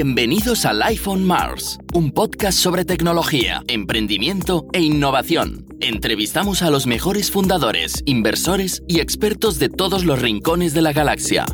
[0.00, 5.66] Bienvenidos a Life on Mars, un podcast sobre tecnología, emprendimiento e innovación.
[5.80, 11.46] Entrevistamos a los mejores fundadores, inversores y expertos de todos los rincones de la galaxia.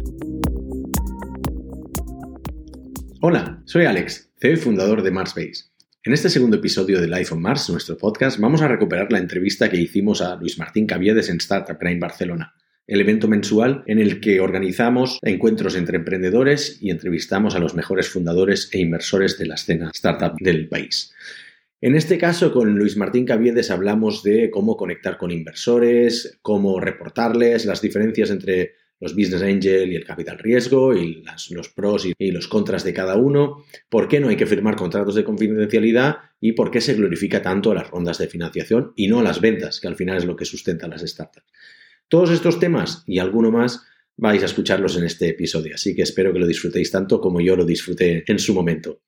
[3.23, 5.71] Hola, soy Alex, CEO y fundador de Marsbase.
[6.03, 9.71] En este segundo episodio de Life on Mars, nuestro podcast, vamos a recuperar la entrevista
[9.71, 12.53] que hicimos a Luis Martín Caviedes en Startup Grind Barcelona
[12.87, 18.09] el evento mensual en el que organizamos encuentros entre emprendedores y entrevistamos a los mejores
[18.09, 21.13] fundadores e inversores de la escena startup del país.
[21.81, 27.67] En este caso, con Luis Martín Caviedes hablamos de cómo conectar con inversores, cómo reportarles,
[27.67, 32.49] las diferencias entre los business angel y el capital riesgo y los pros y, los
[32.49, 36.71] contras de cada uno, por qué no hay que firmar contratos de confidencialidad y por
[36.71, 40.17] qué se glorifica tanto las rondas de financiación y no las ventas, que al final
[40.17, 41.53] es lo que sustenta las startups.
[42.15, 43.83] Todos estos temas y alguno más
[44.17, 47.57] vais a escucharlos en este episodio, así que espero que lo disfrutéis tanto como yo
[47.57, 49.01] lo disfruté en su momento.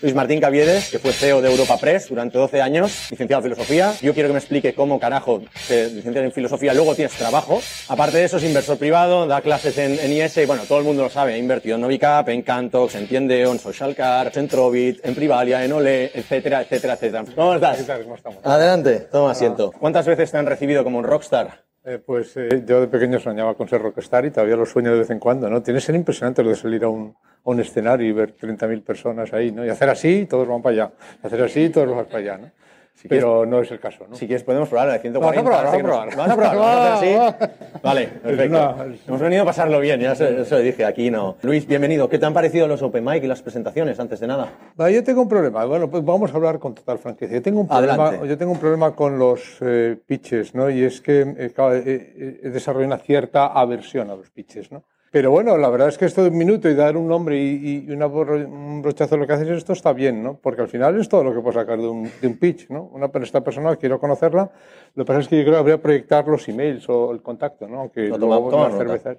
[0.00, 3.94] Luis Martín Caviedes, que fue CEO de Europa Press durante 12 años, licenciado en filosofía.
[4.00, 7.60] Yo quiero que me explique cómo carajo se licencia en filosofía, luego tienes trabajo.
[7.88, 10.84] Aparte de eso, es inversor privado, da clases en, en IS y bueno, todo el
[10.84, 11.34] mundo lo sabe.
[11.34, 15.64] Ha invertido en Novicap, en Cantox, en Tiendeo, en Social Card, en Trovit, en Privalia,
[15.64, 17.24] en Ole, etcétera, etcétera, etcétera.
[17.34, 17.84] ¿Cómo estás?
[18.04, 18.38] ¿Cómo estamos?
[18.44, 19.72] Adelante, toma asiento.
[19.72, 21.71] ¿Cuántas veces te han recibido como un rockstar?
[21.84, 25.00] Eh, pues eh, yo de pequeño soñaba con ser rockstar y todavía lo sueño de
[25.00, 25.62] vez en cuando, ¿no?
[25.64, 27.16] Tiene que ser impresionante lo de salir a un,
[27.58, 29.66] escenario y ver 30.000 personas ahí, ¿no?
[29.66, 30.92] Y hacer así, todos van para allá.
[31.24, 32.50] Hacer así, todos van para allá, ¿no?
[32.94, 34.14] Si Pero quieres, no es el caso, ¿no?
[34.14, 35.42] Si quieres podemos probar la de 140.
[35.42, 36.16] Vamos a probar, vamos a probar.
[36.16, 37.80] Vamos a probar, así.
[37.82, 38.58] Vale, perfecto.
[38.76, 41.36] No, Hemos venido a pasarlo bien, ya se, se lo dije, aquí no.
[41.42, 42.08] Luis, bienvenido.
[42.08, 44.52] ¿Qué te han parecido los Open Mic y las presentaciones, antes de nada?
[44.78, 45.64] Yo tengo un problema.
[45.64, 47.32] Bueno, pues vamos a hablar con total franqueza.
[47.34, 48.28] Yo tengo un problema, Adelante.
[48.28, 50.70] yo tengo un problema con los eh, pitches, ¿no?
[50.70, 54.84] Y es que eh, claro, eh, he desarrollado una cierta aversión a los pitches, ¿no?
[55.12, 57.84] Pero bueno, la verdad es que esto de un minuto y dar un nombre y,
[57.86, 60.38] y una, un brochazo de lo que haces, esto está bien, ¿no?
[60.38, 62.84] Porque al final es todo lo que puedo sacar de un, de un pitch, ¿no?
[62.84, 64.50] Una, esta persona, quiero conocerla,
[64.94, 67.20] lo que pasa es que yo creo que habría que proyectar los emails o el
[67.20, 67.80] contacto, ¿no?
[67.80, 69.18] Aunque No, luego toma- las cervezas.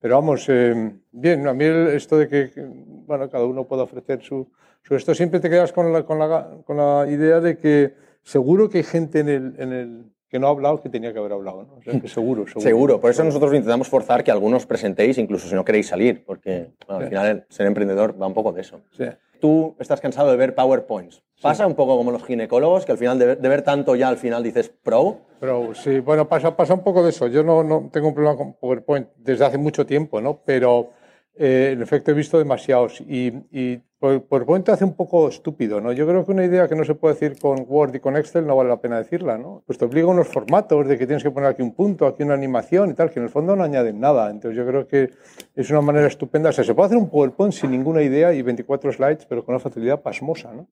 [0.00, 4.22] Pero vamos, eh, bien, a mí esto de que, que, bueno, cada uno pueda ofrecer
[4.22, 4.50] su,
[4.82, 7.94] su esto, siempre te quedas con la, con la, con la idea de que
[8.24, 11.18] seguro que hay gente en el, en el que no ha hablado que tenía que
[11.18, 11.74] haber hablado, ¿no?
[11.74, 12.60] O sea, que seguro, seguro.
[12.62, 16.70] Seguro, por eso nosotros intentamos forzar que algunos presentéis, incluso si no queréis salir, porque
[16.86, 18.80] bueno, al final el ser emprendedor va un poco de eso.
[18.96, 19.04] Sí.
[19.42, 21.22] Tú estás cansado de ver PowerPoints.
[21.42, 24.08] Pasa un poco como los ginecólogos, que al final de ver, de ver tanto ya
[24.08, 25.18] al final dices pro.
[25.38, 27.26] Pero sí, bueno, pasa, pasa un poco de eso.
[27.26, 30.40] Yo no, no tengo un problema con PowerPoint desde hace mucho tiempo, ¿no?
[30.46, 30.92] Pero
[31.36, 35.92] eh, en efecto he visto demasiados y, y PowerPoint te hace un poco estúpido, ¿no?
[35.92, 38.44] Yo creo que una idea que no se puede decir con Word y con Excel
[38.44, 39.62] no vale la pena decirla, ¿no?
[39.64, 42.24] Pues te obliga a unos formatos de que tienes que poner aquí un punto, aquí
[42.24, 44.28] una animación y tal, que en el fondo no añaden nada.
[44.28, 45.10] Entonces yo creo que
[45.54, 46.50] es una manera estupenda.
[46.50, 49.54] O sea, se puede hacer un PowerPoint sin ninguna idea y 24 slides, pero con
[49.54, 50.66] una facilidad pasmosa, ¿no?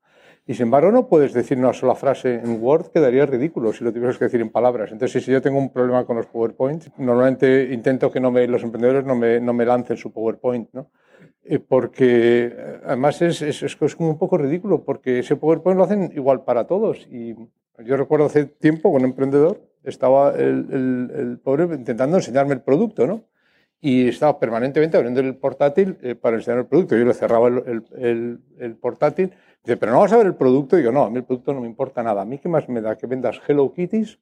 [0.47, 3.93] Y sin embargo no puedes decir una sola frase en Word, quedaría ridículo si lo
[3.93, 4.91] tuvieras que decir en palabras.
[4.91, 8.65] Entonces, si yo tengo un problema con los PowerPoints, normalmente intento que no me, los
[8.65, 10.91] emprendedores no me, no me lancen su PowerPoint, ¿no?
[11.51, 15.83] Eh, porque eh, además es, es, es como un poco ridículo, porque ese PowerPoint lo
[15.83, 17.09] hacen igual para todos.
[17.11, 17.35] Y
[17.85, 23.05] yo recuerdo hace tiempo un emprendedor, estaba el, el, el pobre intentando enseñarme el producto,
[23.09, 23.25] ¿no?
[23.81, 26.97] y estaba permanentemente abriendo el portátil eh, para enseñar el producto.
[26.97, 29.33] Yo le cerraba el, el, portátil.
[29.65, 30.77] Dice, pero no vas a ver el producto.
[30.77, 32.23] Y digo, no, a mí el producto no me importa nada.
[32.23, 34.19] A mí qué más me da que vendas Hello Kitties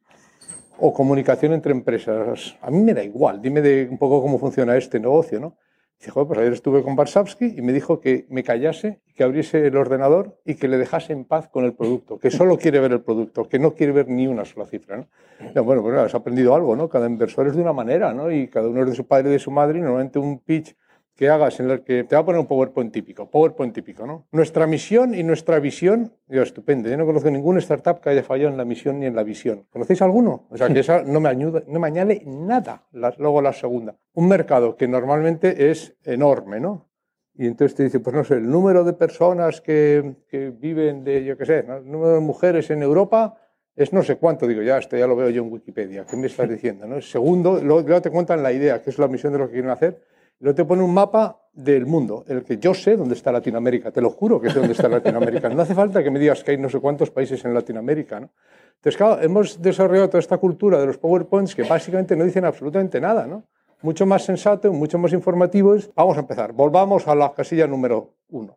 [0.78, 2.56] o comunicación entre empresas.
[2.62, 3.42] A mí me da igual.
[3.42, 5.56] Dime de un poco cómo funciona este negocio, ¿no?
[5.98, 9.66] Dice, joder, pues ayer estuve con Barsavsky y me dijo que me callase, que abriese
[9.66, 12.92] el ordenador y que le dejase en paz con el producto, que solo quiere ver
[12.92, 14.96] el producto, que no quiere ver ni una sola cifra.
[14.98, 15.64] ¿no?
[15.64, 16.88] Bueno, pues has aprendido algo, ¿no?
[16.88, 18.30] Cada inversor es de una manera, ¿no?
[18.30, 20.76] Y cada uno es de su padre y de su madre y normalmente un pitch
[21.18, 24.28] que hagas en el que te va a poner un PowerPoint típico, PowerPoint típico, ¿no?
[24.30, 28.50] Nuestra misión y nuestra visión, yo estupendo, yo no conozco ninguna startup que haya fallado
[28.50, 29.66] en la misión ni en la visión.
[29.68, 30.46] ¿Conocéis alguno?
[30.48, 33.96] O sea, que esa no me, ayuda, no me añade nada, la, luego la segunda.
[34.14, 36.88] Un mercado que normalmente es enorme, ¿no?
[37.34, 41.24] Y entonces te dice, pues no sé, el número de personas que, que viven de,
[41.24, 41.78] yo qué sé, ¿no?
[41.78, 43.36] el número de mujeres en Europa
[43.74, 46.28] es no sé cuánto, digo, ya, esto ya lo veo yo en Wikipedia, ¿qué me
[46.28, 46.86] estás diciendo?
[46.86, 47.00] ¿no?
[47.00, 49.70] Segundo, luego, luego te cuentan la idea, que es la misión de lo que quieren
[49.70, 50.00] hacer,
[50.40, 53.90] Luego te pone un mapa del mundo, en el que yo sé dónde está Latinoamérica,
[53.90, 55.48] te lo juro que sé dónde está Latinoamérica.
[55.48, 58.20] No hace falta que me digas que hay no sé cuántos países en Latinoamérica.
[58.20, 58.30] ¿no?
[58.76, 63.00] Entonces, claro, hemos desarrollado toda esta cultura de los PowerPoints que básicamente no dicen absolutamente
[63.00, 63.26] nada.
[63.26, 63.42] ¿no?
[63.82, 65.74] Mucho más sensato, mucho más informativo.
[65.74, 68.56] Es, vamos a empezar, volvamos a la casilla número uno.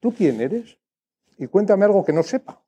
[0.00, 0.78] ¿Tú quién eres?
[1.38, 2.60] Y cuéntame algo que no sepa.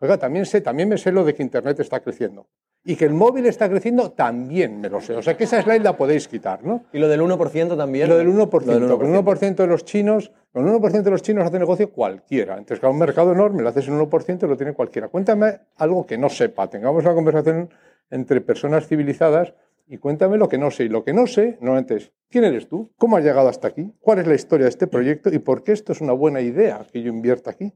[0.00, 2.46] Oiga, también sé, también me sé lo de que Internet está creciendo.
[2.84, 5.14] Y que el móvil está creciendo también me lo sé.
[5.14, 6.84] O sea que esa slide la podéis quitar, ¿no?
[6.92, 8.08] Y lo del 1% también.
[8.08, 8.64] Lo del 1%.
[8.64, 8.98] Lo del 1%.
[8.98, 12.54] Con el 1% de los chinos, con el 1% de los chinos hace negocio cualquiera.
[12.54, 15.08] Entonces, cada un mercado enorme, lo haces en 1% y lo tiene cualquiera.
[15.08, 16.68] Cuéntame algo que no sepa.
[16.68, 17.70] Tengamos una conversación
[18.10, 19.54] entre personas civilizadas
[19.86, 20.84] y cuéntame lo que no sé.
[20.84, 22.90] Y lo que no sé, normalmente es, ¿quién eres tú?
[22.96, 23.92] ¿Cómo has llegado hasta aquí?
[24.00, 25.32] ¿Cuál es la historia de este proyecto?
[25.32, 27.72] ¿Y por qué esto es una buena idea que yo invierta aquí?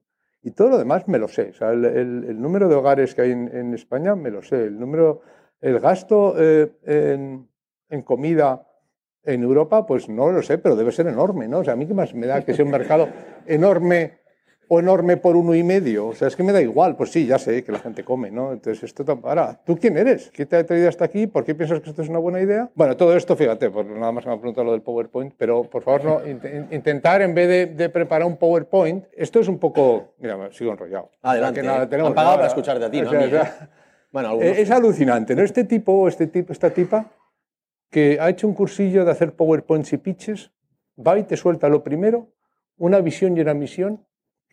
[0.46, 1.52] Y todo lo demás me lo sé.
[1.60, 4.66] El, número de hogares que hay en, España me lo sé.
[4.66, 5.20] El número
[5.60, 8.64] el gasto eh, en, comida
[9.25, 11.58] en Europa, pues no lo sé, pero debe ser enorme, ¿no?
[11.58, 13.08] O sea, a mí qué más me da que sea un mercado
[13.44, 14.20] enorme
[14.68, 16.08] o enorme por uno y medio.
[16.08, 16.96] O sea, es que me da igual.
[16.96, 18.52] Pues sí, ya sé que la gente come, ¿no?
[18.52, 20.30] Entonces, esto ahora, ¿tú quién eres?
[20.32, 21.26] ¿Qué te ha traído hasta aquí?
[21.26, 22.70] ¿Por qué piensas que esto es una buena idea?
[22.74, 25.82] Bueno, todo esto, fíjate, pues nada más me ha preguntado lo del PowerPoint, pero por
[25.82, 26.20] favor, no,
[26.70, 31.10] intentar en vez de, preparar un PowerPoint, esto es un poco, mira, sigo enrollado.
[31.22, 31.62] Adelante.
[31.62, 33.12] nada, tenemos, Han pagado para escucharte a ti, ¿no?
[33.12, 35.42] Eh, es alucinante, ¿no?
[35.42, 37.10] Este tipo, este tipo, esta tipa,
[37.90, 40.52] que ha hecho un cursillo de hacer PowerPoints y pitches,
[40.98, 42.32] va y te suelta lo primero,
[42.78, 44.05] una visión y una misión,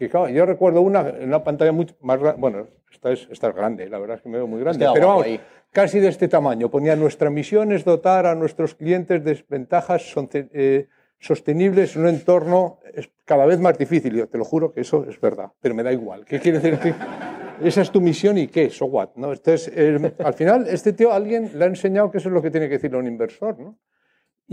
[0.04, 3.50] que claro, yo recuerdo una, en una pantalla mucho más grande, bueno, esta es, esta
[3.50, 5.28] es grande, la verdad es que me veo muy grande, pero vamos,
[5.72, 6.70] casi de este tamaño.
[6.70, 10.88] Ponía, nuestra misión es dotar a nuestros clientes de ventajas eh,
[11.20, 12.80] sostenibles en un entorno
[13.26, 14.14] cada vez más difícil.
[14.14, 16.26] Yo te lo juro que eso es verdad, pero me da igual.
[16.26, 16.96] ¿Qué quiere decir?
[17.62, 19.10] esa es tu misión y qué, so what.
[19.16, 19.34] ¿no?
[19.34, 19.72] Entonces,
[20.20, 22.76] al final, este tío, alguien le ha enseñado que eso es lo que tiene que
[22.76, 23.60] decir a un inversor.
[23.60, 23.78] ¿no?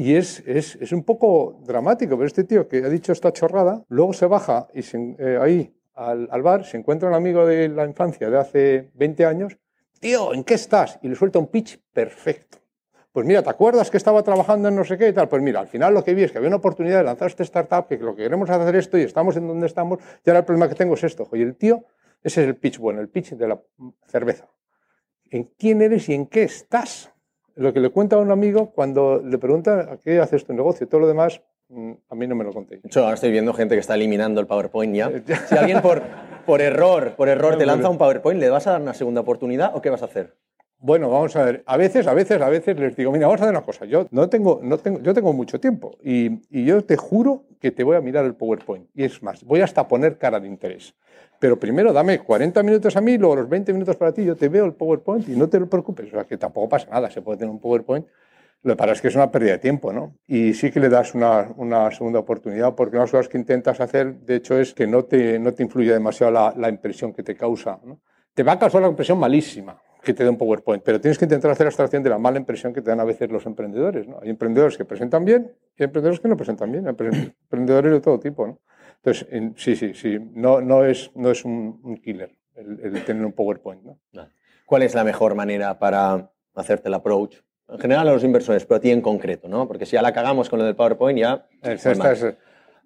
[0.01, 3.85] Y es, es, es, un poco dramático, pero este tío que ha dicho esta chorrada,
[3.89, 4.81] luego se baja y
[5.19, 9.27] eh, ahí al, al, bar, se encuentra un amigo de la infancia de hace 20
[9.27, 9.59] años,
[10.01, 10.99] tío, ¿en qué estás?
[11.03, 12.57] Y le suelta un pitch perfecto.
[13.13, 15.29] Pues mira, ¿te acuerdas que estaba trabajando en no sé qué y tal?
[15.29, 17.43] Pues mira, al final lo que vi es que había una oportunidad de lanzar este
[17.43, 20.39] startup, que lo que queremos es hacer esto y estamos en donde estamos, y ahora
[20.39, 21.29] el problema que tengo es esto.
[21.35, 21.85] Y el tío
[22.23, 23.61] ese es el pitch bueno, el pitch de la
[24.07, 24.49] cerveza.
[25.29, 27.13] ¿En quién eres y en qué estás?
[27.57, 30.89] Lo que le cuenta a un amigo cuando le pregunta a qué haces tu negocio.
[30.89, 32.83] Todo lo demás, mm, a mí no me lo contéis.
[32.85, 35.11] Yo ahora estoy viendo gente que está eliminando el PowerPoint ya.
[35.49, 36.03] Si alguien por,
[36.47, 39.73] por error, por error te lanza un PowerPoint, ¿le vas a dar una segunda oportunidad
[39.75, 40.35] o qué vas a hacer?
[40.83, 41.63] Bueno, vamos a ver.
[41.67, 43.85] A veces, a veces, a veces les digo, mira, vamos a hacer una cosa.
[43.85, 47.71] Yo no tengo, no tengo, yo tengo mucho tiempo y, y yo te juro que
[47.71, 48.89] te voy a mirar el PowerPoint.
[48.95, 50.95] Y es más, voy hasta poner cara de interés.
[51.41, 54.51] Pero primero dame 40 minutos a mí, luego los 20 minutos para ti, yo te
[54.51, 56.09] veo el PowerPoint y no te lo preocupes.
[56.09, 58.07] O sea, que tampoco pasa nada, se puede tener un PowerPoint.
[58.63, 60.19] Lo que pasa es que es una pérdida de tiempo, ¿no?
[60.27, 63.39] Y sí que le das una, una segunda oportunidad, porque una de las cosas que
[63.39, 67.15] intentas hacer, de hecho, es que no te, no te influya demasiado la, la impresión
[67.15, 67.81] que te causa.
[67.85, 68.03] ¿no?
[68.35, 71.25] Te va a causar una impresión malísima que te dé un PowerPoint, pero tienes que
[71.25, 74.07] intentar hacer abstracción de la mala impresión que te dan a veces los emprendedores.
[74.07, 74.19] ¿no?
[74.21, 76.95] Hay emprendedores que presentan bien y hay emprendedores que no presentan bien, hay
[77.45, 78.47] emprendedores de todo tipo.
[78.47, 78.59] ¿no?
[79.03, 79.27] Entonces,
[79.57, 83.83] sí, sí, sí, no, no, es, no es un, killer el, tener un PowerPoint.
[83.83, 83.99] ¿no?
[84.67, 87.37] ¿Cuál es la mejor manera para hacerte el approach?
[87.69, 89.67] En general a los inversores, pero a ti en concreto, ¿no?
[89.69, 91.47] Porque si ya la cagamos con lo del PowerPoint, ya...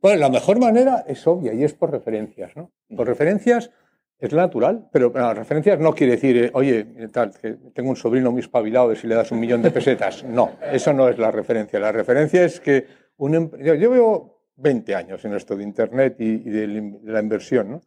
[0.00, 2.70] bueno, la mejor manera es obvia y es por referencias, ¿no?
[2.94, 3.70] Por referencias
[4.19, 8.31] es natural, pero las referencias no quiere decir, eh, oye, tal, que tengo un sobrino
[8.31, 10.22] muy espabilado y si le das un millón de pesetas.
[10.25, 11.81] No, eso no es la referencia.
[11.81, 16.17] La referencia es que un, em, yo, yo veo 20 años en esto de Internet
[16.19, 16.67] y, de,
[17.05, 17.83] la inversión.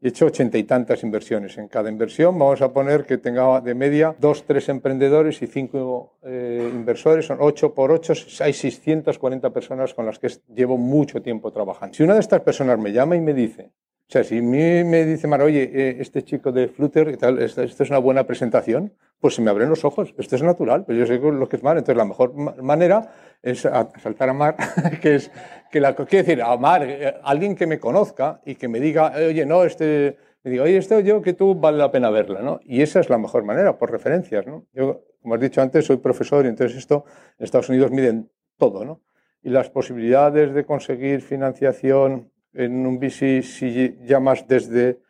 [0.00, 1.56] He hecho ochenta y tantas inversiones.
[1.58, 6.18] En cada inversión vamos a poner que tenga de media dos, tres emprendedores y cinco
[6.22, 7.26] eh, inversores.
[7.26, 11.94] Son ocho por ocho, hay 640 personas con las que llevo mucho tiempo trabajando.
[11.94, 13.70] Si una de estas personas me llama y me dice,
[14.12, 17.16] o sea, si a mí me dice, Mara, oye, eh, este chico de Flutter, y
[17.16, 20.14] tal, esto, es una buena presentación, pues se me abren los ojos.
[20.18, 21.78] Esto es natural, pero yo sé lo que es Mar.
[21.78, 24.56] Entonces, la mejor manera es saltar a Mar,
[25.00, 25.30] que es
[25.70, 25.94] que la.
[25.94, 29.64] Quiero decir, a Mar, eh, alguien que me conozca y que me diga, oye, no,
[29.64, 30.18] este.
[30.44, 32.60] Me diga, oye, este yo que tú vale la pena verla, ¿no?
[32.64, 34.66] Y esa es la mejor manera, por referencias, ¿no?
[34.74, 37.06] Yo, como has dicho antes, soy profesor y entonces esto
[37.38, 39.00] en Estados Unidos miden todo, ¿no?
[39.42, 45.00] Y las posibilidades de conseguir financiación en un VC si llamas desde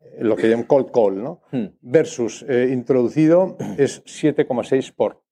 [0.00, 1.42] eh, lo que llaman cold call, ¿no?
[1.50, 1.66] Hmm.
[1.80, 5.22] Versus eh, introducido es 7,6 por.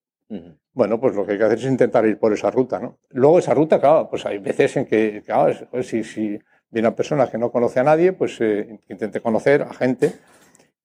[0.73, 2.99] Bueno, pues lo que hay que hacer es intentar ir por esa ruta, ¿no?
[3.09, 6.95] Luego esa ruta, claro, pues hay veces en que, claro, pues si, si viene una
[6.95, 10.13] persona que no conoce a nadie, pues eh, intente conocer a gente.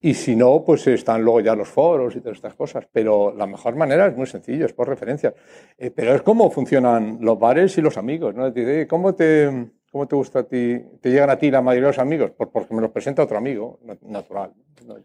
[0.00, 2.86] Y si no, pues están luego ya los foros y todas estas cosas.
[2.90, 5.34] Pero la mejor manera es muy sencillo, es por referencias.
[5.94, 8.52] pero es como funcionan los bares y los amigos, ¿no?
[8.88, 10.76] ¿Cómo te, ¿Cómo te gusta a ti?
[11.00, 12.32] ¿Te llegan a ti la mayoría de los amigos?
[12.32, 14.50] porque me los presenta otro amigo, natural.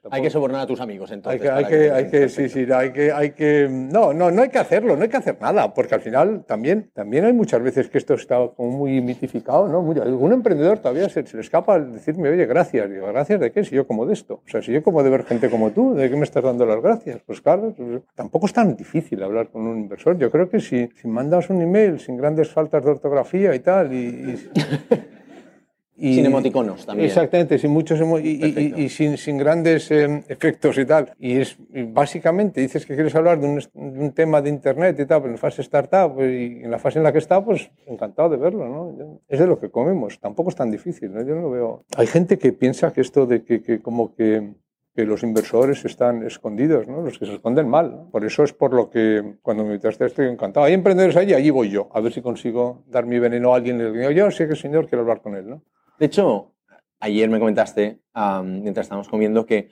[0.09, 1.47] hay que sobornar a tus amigos, entonces.
[1.47, 4.57] Hay que, hay que, sí, sí, hay que, hay que, no, no, no hay que
[4.57, 7.99] hacerlo, no hay que hacer nada, porque al final también, también hay muchas veces que
[7.99, 10.01] esto está como muy mitificado, ¿no?
[10.01, 12.89] algún emprendedor todavía se, le escapa al decirme, oye, gracias.
[12.89, 13.63] Digo, ¿gracias de qué?
[13.63, 14.41] Si yo como de esto.
[14.43, 16.65] O sea, si yo como de ver gente como tú, ¿de qué me estás dando
[16.65, 17.21] las gracias?
[17.27, 17.75] Pues claro,
[18.15, 20.17] tampoco es tan difícil hablar con un inversor.
[20.17, 23.93] Yo creo que si, si mandas un email sin grandes faltas de ortografía y tal,
[23.93, 24.49] y y,
[25.97, 27.07] sin emoticonos también.
[27.07, 31.13] Exactamente, sin muchos y, sin, sin, grandes em, efectos y tal.
[31.19, 31.57] Y es
[31.87, 35.61] básicamente dices que quieres hablar de un, tema de internet y tal, pero en fase
[35.61, 39.19] startup pues, y en la fase en la que está, pues encantado de verlo, ¿no?
[39.27, 41.21] Es de lo que comemos, tampoco es tan difícil, ¿no?
[41.21, 41.85] Yo no lo veo.
[41.95, 44.53] Hay gente que piensa que esto de que, que como que
[44.99, 47.01] que los inversores están escondidos, ¿no?
[47.01, 48.07] los que se esconden mal.
[48.11, 50.65] Por eso es por lo que cuando me invitaste estoy encantado.
[50.65, 53.77] Hay emprendedores allí, allí voy yo, a ver si consigo dar mi veneno a alguien
[53.77, 55.49] le digo, yo sé que el señor quiere hablar con él.
[55.49, 55.63] ¿no?
[55.97, 56.51] De hecho,
[56.99, 58.01] ayer me comentaste,
[58.43, 59.69] mientras estábamos comiendo, que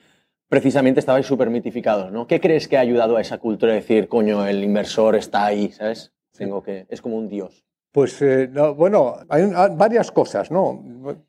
[0.47, 2.25] precisamente estabais súper mitificados, ¿no?
[2.25, 5.73] ¿Qué crees que ha ayudado a esa cultura de decir, coño, el inversor está ahí,
[5.73, 6.13] ¿sabes?
[6.31, 7.65] Tengo que, es como un dios.
[7.91, 10.83] Pues eh, bueno, hay varias cosas, ¿no?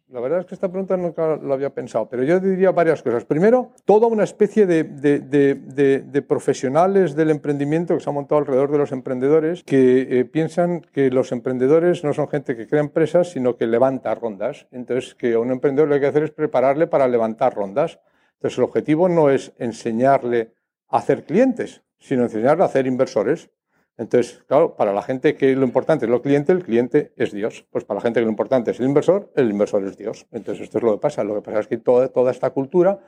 [0.09, 3.25] La verdad es que esta pregunta nunca lo había pensado, pero yo diría varias cosas.
[3.25, 8.79] Primero, toda una especie de, de, profesionales del emprendimiento que se ha montado alrededor de
[8.79, 13.57] los emprendedores que eh, piensan que los emprendedores no son gente que crea empresas, sino
[13.57, 14.67] que levanta rondas.
[14.71, 18.01] Entonces, que a un emprendedor lo que hay que hacer es prepararle para levantar rondas.
[18.35, 20.53] Entonces, el objetivo no es enseñarle
[20.89, 23.51] a hacer clientes, sino enseñarle a hacer inversores.
[23.99, 27.67] Entonces, claro, para la gente que lo importante es lo cliente, el cliente es Dios.
[27.71, 30.27] Pues para la gente que lo importante es el inversor, el inversor es Dios.
[30.31, 31.25] Entonces, esto es lo que pasa.
[31.25, 33.01] Lo que pasa es que toda, toda esta cultura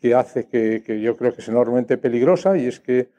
[0.00, 3.10] que hace que, yo creo que es enormemente peligrosa y es que,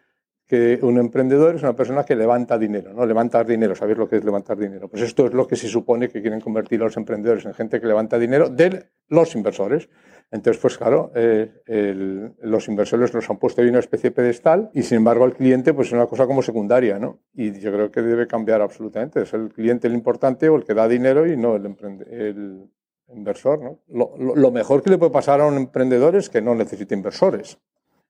[0.82, 3.06] un emprendedor es una persona que levanta dinero, ¿no?
[3.06, 4.88] Levantar dinero, ¿sabéis lo que es levantar dinero?
[4.88, 7.86] Pues esto es lo que se supone que quieren convertir los emprendedores en gente que
[7.86, 9.90] levanta dinero de los inversores.
[10.32, 14.84] Entonces, pues claro, eh, los inversores nos han puesto ahí una especie de pedestal y
[14.84, 17.20] sin embargo el cliente pues es una cosa como secundaria, ¿no?
[17.34, 19.24] Y yo creo que debe cambiar absolutamente.
[19.24, 21.76] Es el cliente el importante o el que da dinero y no el,
[22.12, 22.70] el
[23.08, 23.80] inversor, ¿no?
[23.88, 27.58] Lo, mejor que le puede pasar a un emprendedor es que no necesite inversores.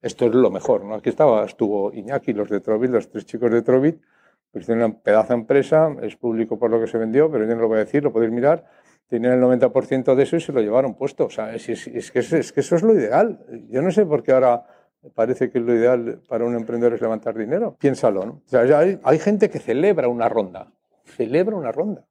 [0.02, 0.96] Esto es lo mejor, ¿no?
[0.96, 4.02] Aquí estaba, estuvo Iñaki, los de Trovit, los tres chicos de Trovit,
[4.52, 7.56] pues tienen una pedazo de empresa, es público por lo que se vendió, pero yo
[7.56, 8.66] no lo voy a decir, lo podéis mirar
[9.10, 11.26] tenían el 90% de eso y se lo llevaron puesto.
[11.26, 12.12] O sea, es, que, es,
[12.52, 13.40] que, eso es lo ideal.
[13.70, 14.64] Yo no sé por qué ahora
[15.16, 17.76] parece que lo ideal para un emprendedor es levantar dinero.
[17.80, 18.42] Piénsalo, ¿no?
[19.04, 20.72] Hay, gente que celebra una ronda.
[21.04, 22.06] Celebra una ronda.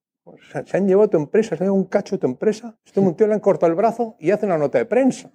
[0.67, 2.77] Se han llevado tu empresa, se han llevado un cacho de tu empresa.
[2.85, 5.31] Este le han cortado el brazo y hace una nota de prensa.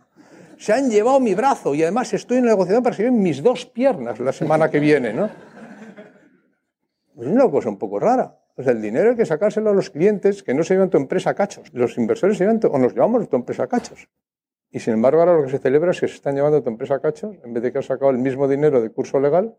[0.57, 4.19] Se han llevado mi brazo y además estoy en negociación para se mis dos piernas
[4.19, 5.25] la semana que viene, ¿no?
[7.19, 8.37] Es una cosa un poco rara.
[8.55, 11.31] Pues el dinero hay que sacárselo a los clientes que no se llevan tu empresa
[11.31, 11.73] a cachos.
[11.73, 14.07] Los inversores se llevan o nos llevamos tu empresa a cachos.
[14.69, 16.95] Y sin embargo, ahora lo que se celebra es que se están llevando tu empresa
[16.95, 19.57] a cachos en vez de que has sacado el mismo dinero de curso legal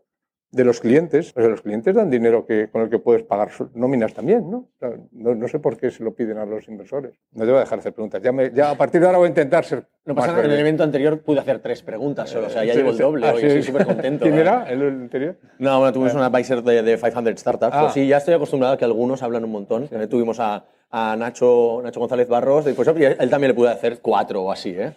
[0.55, 1.33] de los clientes.
[1.35, 4.69] O sea, los clientes dan dinero que, con el que puedes pagar nóminas también, ¿no?
[5.11, 5.47] ¿no?
[5.49, 7.13] sé por qué se lo piden a los inversores.
[7.33, 8.21] No te voy a dejar hacer preguntas.
[8.23, 9.85] Ya, ya a partir de ahora voy a intentar ser.
[10.05, 12.73] No pasa nada, en el evento anterior pude hacer tres preguntas solo, o sea, ya
[12.73, 14.23] llevo el doble, hoy estoy súper contento.
[14.23, 15.35] ¿Quién era el anterior?
[15.57, 17.75] No, bueno, tuvimos un advisor de, de 500 Startups.
[17.75, 17.81] Ah.
[17.81, 19.89] Pues sí, ya estoy acostumbrado a que algunos hablan un montón.
[20.09, 24.51] Tuvimos a, a Nacho, Nacho González Barros, después él también le pude hacer cuatro o
[24.51, 24.93] así, ¿eh?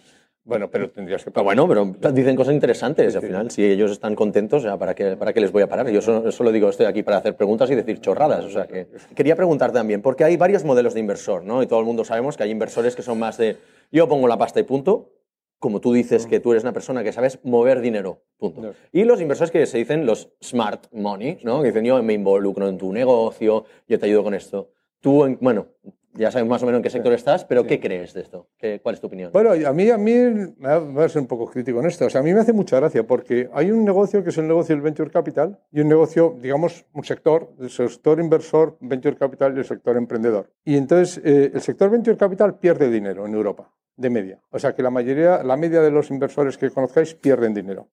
[0.48, 1.30] Bueno, pero tendrías que...
[1.30, 3.14] Pero bueno, pero dicen cosas interesantes.
[3.14, 5.90] Al final, si ellos están contentos, ¿para qué, ¿para qué les voy a parar?
[5.90, 8.46] Yo solo, digo, estoy aquí para hacer preguntas y decir chorradas.
[8.46, 11.62] O sea que quería preguntar también, porque hay varios modelos de inversor, ¿no?
[11.62, 13.58] Y todo el mundo sabemos que hay inversores que son más de
[13.92, 15.12] yo pongo la pasta y punto,
[15.58, 18.72] como tú dices que tú eres una persona que sabes mover dinero, punto.
[18.90, 21.60] Y los inversores que se dicen los smart money, ¿no?
[21.60, 24.70] Que dicen yo me involucro en tu negocio, yo te ayudo con esto.
[25.00, 25.66] Tú, bueno,
[26.14, 28.48] ya sabes más o menos en qué sector estás, pero ¿qué crees de esto?
[28.58, 29.30] ¿Qué, ¿Cuál es tu opinión?
[29.32, 30.14] Bueno, a mí, a mí,
[30.58, 32.06] voy a ser un poco crítico en esto.
[32.06, 34.48] O sea, a mí me hace mucha gracia porque hay un negocio que es el
[34.48, 39.54] negocio del venture capital y un negocio, digamos, un sector, el sector inversor, venture capital
[39.56, 40.50] y el sector emprendedor.
[40.64, 44.40] Y entonces, eh, el sector venture capital pierde dinero en Europa, de media.
[44.50, 47.88] O sea, que la mayoría, la media de los inversores que conozcáis pierden dinero.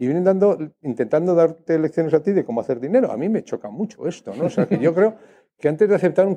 [0.00, 3.10] Y vienen dando, intentando darte lecciones a ti de cómo hacer dinero.
[3.10, 4.44] A mí me choca mucho esto, ¿no?
[4.44, 5.16] O sea, que yo creo
[5.58, 6.36] que antes de aceptar un,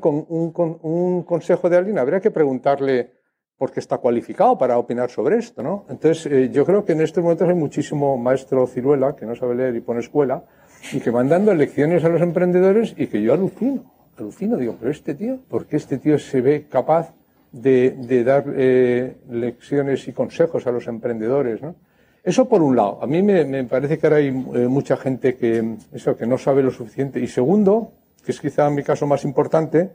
[0.82, 3.12] un, consejo de alguien habría que preguntarle
[3.58, 5.86] por qué está cualificado para opinar sobre esto, ¿no?
[5.90, 9.54] Entonces, eh, yo creo que en estos momentos hay muchísimo maestro ciruela que no sabe
[9.54, 10.44] leer y pone escuela
[10.92, 14.90] y que van dando lecciones a los emprendedores y que yo alucino, alucino, digo, pero
[14.90, 17.14] este tío, ¿por qué este tío se ve capaz
[17.52, 21.76] de, dar eh, lecciones y consejos a los emprendedores, ¿no?
[22.24, 23.00] Eso por un lado.
[23.02, 24.32] A mí me, me parece que ahora hay eh,
[24.68, 27.20] mucha gente que, eso, que no sabe lo suficiente.
[27.20, 29.92] Y segundo, que es quizá mi caso más importante,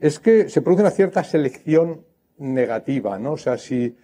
[0.00, 2.04] es que se produce una cierta selección
[2.38, 3.32] negativa, ¿no?
[3.32, 3.96] O sea, si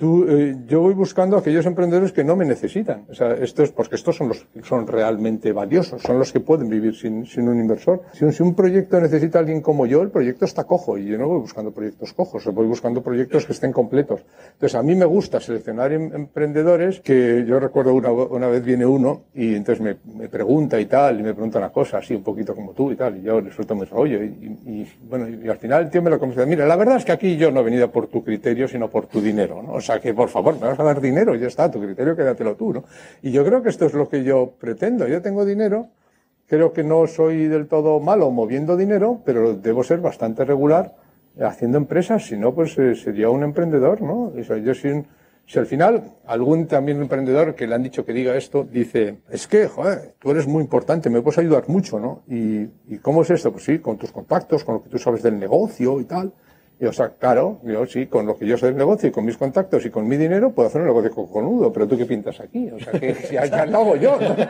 [0.00, 3.04] Tú, eh, yo voy buscando aquellos emprendedores que no me necesitan.
[3.10, 6.70] O sea, estos, porque estos son los que son realmente valiosos, son los que pueden
[6.70, 8.00] vivir sin, sin un inversor.
[8.14, 11.28] Si un, proyecto necesita a alguien como yo, el proyecto está cojo y yo no
[11.28, 14.22] voy buscando proyectos cojos, voy buscando proyectos que estén completos.
[14.54, 18.86] Entonces, a mí me gusta seleccionar em, emprendedores que yo recuerdo una, una vez viene
[18.86, 22.22] uno y entonces me, me, pregunta y tal, y me pregunta una cosa así un
[22.22, 24.24] poquito como tú y tal, y yo le suelto mi rollo.
[24.24, 27.12] Y, bueno, y al final el tío me lo comienza mira, la verdad es que
[27.12, 29.78] aquí yo no he venido por tu criterio, sino por tu dinero, ¿no?
[29.98, 32.84] Que por favor, me vas a dar dinero, ya está, tu criterio quédatelo tú, ¿no?
[33.22, 35.08] Y yo creo que esto es lo que yo pretendo.
[35.08, 35.88] Yo tengo dinero,
[36.46, 40.94] creo que no soy del todo malo moviendo dinero, pero debo ser bastante regular
[41.40, 44.32] haciendo empresas, si no, pues eh, sería un emprendedor, ¿no?
[44.38, 45.06] O sea, yo sin,
[45.46, 49.46] si al final algún también emprendedor que le han dicho que diga esto dice, es
[49.46, 52.22] que, joder, tú eres muy importante, me puedes ayudar mucho, ¿no?
[52.28, 53.52] ¿Y, y cómo es esto?
[53.52, 56.32] Pues sí, con tus contactos, con lo que tú sabes del negocio y tal.
[56.80, 59.24] Y, o sea, claro, yo sí, con lo que yo sé del negocio y con
[59.26, 62.40] mis contactos y con mi dinero puedo hacer un negocio cojonudo, pero tú qué pintas
[62.40, 62.70] aquí?
[62.70, 64.34] O sea, que ya, ya lo hago yo, ¿no?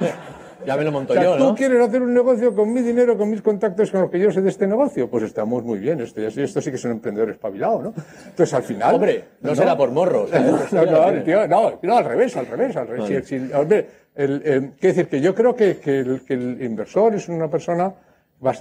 [0.66, 1.48] Ya me lo monto o sea, yo, ¿no?
[1.48, 4.30] ¿Tú quieres hacer un negocio con mi dinero, con mis contactos, con lo que yo
[4.30, 5.08] sé de este negocio?
[5.08, 6.00] Pues estamos muy bien.
[6.02, 7.94] Esto, esto sí que es un emprendedor espabilado, ¿no?
[8.26, 8.94] Entonces, al final...
[8.96, 10.28] Hombre, no, será por morros.
[10.72, 12.76] No, no, tío, no, no, al revés, al revés.
[12.76, 13.02] Al revés.
[13.04, 13.22] Vale.
[13.24, 14.42] Si- si- hombre, el,
[14.78, 17.94] quiero decir que yo creo que, que el, que el inversor es una persona...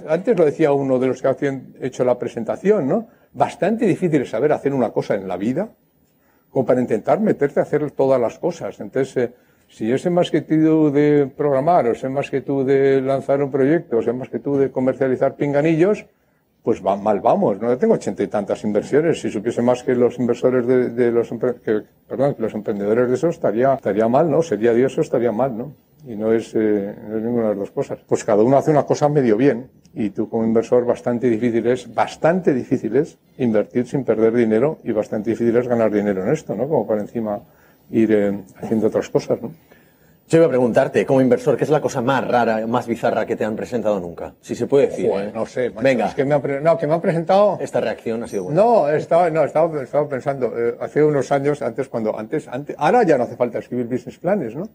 [0.08, 3.08] Antes lo decía uno de los que habían hecho la presentación, ¿no?
[3.32, 5.70] Bastante difícil es saber hacer una cosa en la vida
[6.50, 8.80] como para intentar meterte a hacer todas las cosas.
[8.80, 9.32] Entonces, eh,
[9.68, 13.52] si sé más que tú de programar, o sé más que tú de lanzar un
[13.52, 16.06] proyecto, o sé más que tú de comercializar pinganillos,
[16.64, 17.60] pues va, mal vamos.
[17.60, 19.20] No tengo ochenta y tantas inversiones.
[19.20, 21.28] Si supiese más que los inversores de, los,
[22.08, 24.42] perdón, que los emprendedores de eso, estaría, estaría mal, ¿no?
[24.42, 25.72] Sería Dios estaría mal, ¿no?
[26.04, 28.00] Y no es, eh, no es ninguna de las dos cosas.
[28.08, 29.70] Pues cada uno hace una cosa medio bien.
[29.94, 34.92] Y tú como inversor bastante difícil es, bastante difícil es invertir sin perder dinero y
[34.92, 36.68] bastante difícil es ganar dinero en esto, ¿no?
[36.68, 37.40] Como para encima
[37.90, 39.50] ir eh, haciendo otras cosas, ¿no?
[40.30, 43.34] Yo iba a preguntarte, como inversor, ¿qué es la cosa más rara, más bizarra que
[43.34, 44.32] te han presentado nunca?
[44.40, 45.10] Si se puede decir.
[45.10, 45.32] Joder, ¿eh?
[45.34, 45.70] no sé.
[45.70, 47.58] macho, Venga, Es que me han, no, que me han presentado...
[47.60, 48.62] esta reacción ha sido buena.
[48.62, 53.02] No, estaba, no, estaba, estaba pensando, eh, hace unos años, antes cuando, antes, antes, ahora
[53.02, 54.68] ya no hace falta escribir business planes, ¿no?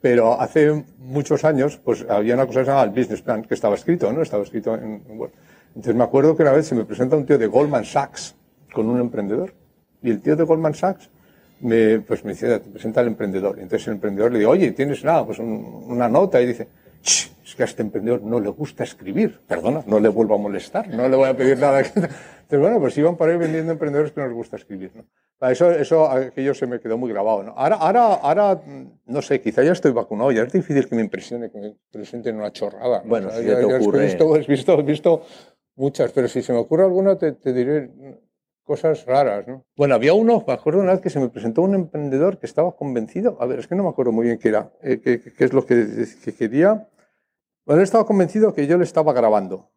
[0.00, 3.54] Pero hace muchos años, pues había una cosa que se llamaba el business plan, que
[3.54, 4.22] estaba escrito, ¿no?
[4.22, 5.30] Estaba escrito en, en Word.
[5.68, 8.34] Entonces me acuerdo que una vez se me presenta un tío de Goldman Sachs
[8.72, 9.52] con un emprendedor.
[10.02, 11.10] Y el tío de Goldman Sachs
[11.60, 13.56] me, pues me dice, te presenta al emprendedor.
[13.58, 15.26] Y entonces el emprendedor le dice, oye, ¿tienes nada?
[15.26, 16.40] Pues un- una nota.
[16.40, 16.68] Y dice, "Ch,
[17.02, 19.40] es que a este emprendedor no le gusta escribir.
[19.46, 21.80] Perdona, no le vuelvo a molestar, no le voy a pedir nada.
[21.90, 25.04] Entonces, bueno, pues iban por ahí vendiendo emprendedores que no les gusta escribir, ¿no?
[25.38, 27.52] Para Eso, eso, aquello se me quedó muy grabado, ¿no?
[27.56, 31.02] Ahora, ahora, ahora, mm, no sé, quizá ya estoy vacunado, ya es difícil que me
[31.02, 33.02] impresione, que me presenten una chorrada.
[33.02, 33.08] ¿no?
[33.08, 34.04] Bueno, si ya, te ya he ocurre.
[34.04, 35.22] visto, he visto, he visto
[35.76, 37.90] muchas, pero si se me ocurre alguna, te, te diré
[38.64, 39.64] cosas raras, ¿no?
[39.76, 42.76] Bueno, había uno, me acuerdo una vez que se me presentó un emprendedor que estaba
[42.76, 45.44] convencido, a ver, es que no me acuerdo muy bien qué era, eh, qué, qué-
[45.44, 46.88] es lo que, que quería.
[47.66, 49.70] Bueno, estaba convencido que yo le estaba grabando.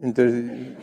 [0.00, 0.44] Entonces,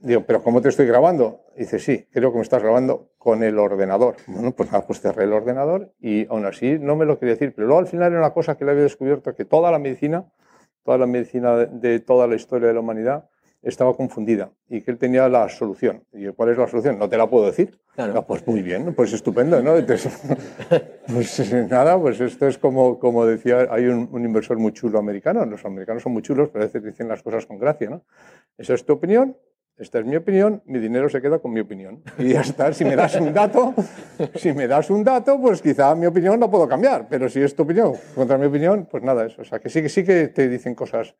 [0.00, 1.42] digo, ¿pero cómo te estoy grabando?
[1.56, 4.16] Dice, sí, creo que me estás grabando con el ordenador.
[4.26, 7.52] Bueno, pues nada, pues cerré el ordenador y aún así no me lo quería decir.
[7.54, 10.24] Pero luego al final era una cosa que le había descubierto, que toda la medicina,
[10.84, 13.28] toda la medicina de toda la historia de la humanidad
[13.64, 16.04] estaba confundida y que él tenía la solución.
[16.12, 16.98] Y yo, ¿cuál es la solución?
[16.98, 17.78] No te la puedo decir.
[17.94, 18.12] Claro.
[18.16, 19.76] Ah, pues muy bien, pues estupendo, ¿no?
[19.76, 20.12] Entonces,
[21.06, 24.98] pues eh, nada, pues esto es como, como decía, hay un, un inversor muy chulo
[24.98, 28.04] americano, los americanos son muy chulos, pero a veces dicen las cosas con gracia, ¿no?
[28.58, 29.36] Esa es tu opinión,
[29.76, 32.02] esta es mi opinión, mi dinero se queda con mi opinión.
[32.18, 33.74] Y ya está, si me das un dato,
[34.36, 37.56] si me das un dato, pues quizá mi opinión no puedo cambiar, pero si es
[37.56, 39.42] tu opinión contra mi opinión, pues nada, eso.
[39.42, 41.16] O sea, que sí, que sí que te dicen cosas,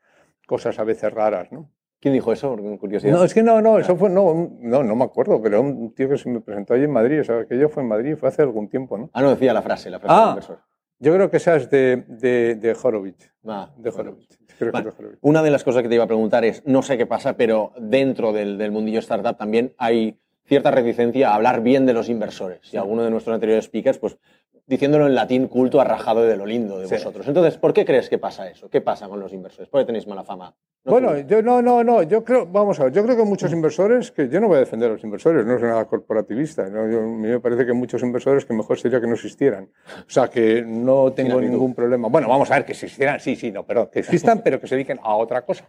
[0.47, 1.69] cosas a veces raras, ¿no?
[2.05, 2.55] ¿Quién dijo eso?
[2.55, 3.15] Por curiosidad.
[3.15, 6.07] No, es que no, no, eso fue, no, no, no me acuerdo, pero un tío
[6.07, 8.29] que se me presentó allí en Madrid, o sea, que yo fue en Madrid, fue
[8.29, 9.09] hace algún tiempo, ¿no?
[9.15, 10.59] Ah, no decía la frase, la frase del Ah, inversor.
[10.99, 14.85] yo creo que esa es de, de, de Horowitz, Ah, de Horowitz, creo que es
[14.85, 15.19] de Horowitz.
[15.23, 17.73] Una de las cosas que te iba a preguntar es, no sé qué pasa, pero
[17.81, 22.61] dentro del, del mundillo startup también hay cierta reticencia a hablar bien de los inversores.
[22.75, 24.19] Y alguno de nuestros anteriores speakers, pues
[24.67, 26.97] diciéndolo en latín culto, ha rajado de lo lindo de Sí.
[26.97, 27.27] vosotros.
[27.29, 28.69] Entonces, ¿por qué crees que pasa eso?
[28.69, 29.71] ¿Qué pasa con los inversores?
[29.71, 30.55] ¿Por qué tenéis mala fama?
[30.85, 33.51] No Bueno, yo no, no, no, yo creo, vamos a ver, yo creo que muchos
[33.53, 36.87] inversores, que yo no voy a defender a los inversores, no soy nada corporativista, ¿no?
[36.91, 39.71] Yo- a mí me parece que muchos inversores que mejor sería que no existieran.
[40.07, 42.09] O sea, que no tengo ningún problema.
[42.09, 44.75] Bueno, vamos a ver, que existieran, sí, sí, no, perdón, que existan, pero que se
[44.75, 45.65] dediquen a otra cosa.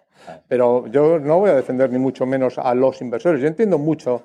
[0.50, 3.40] Pero yo no voy a defender ni mucho menos a los inversores.
[3.42, 4.22] Yo entiendo mucho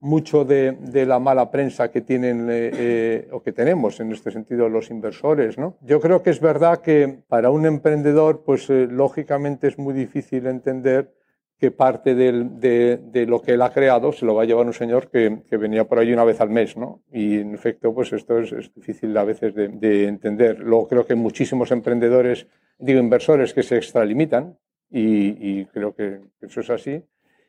[0.00, 4.30] mucho de, de la mala prensa que tienen eh, eh, o que tenemos en este
[4.30, 5.78] sentido los inversores, ¿no?
[5.80, 10.46] Yo creo que es verdad que para un emprendedor, pues eh, lógicamente es muy difícil
[10.46, 11.14] entender
[11.58, 15.08] que parte de, lo que él ha creado se lo va a llevar un señor
[15.08, 17.02] que, venía por ahí una vez al mes, ¿no?
[17.10, 20.58] Y en efecto, pues esto es, difícil a veces de, entender.
[20.58, 22.46] Luego creo que muchísimos emprendedores,
[22.78, 24.58] digo inversores, que se extralimitan
[24.90, 27.02] y, creo que eso es así.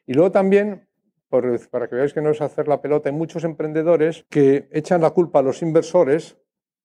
[0.08, 0.88] Y luego también,
[1.30, 5.12] para que veáis que no es hacer la pelota, hay muchos emprendedores que echan la
[5.12, 6.38] culpa a los inversores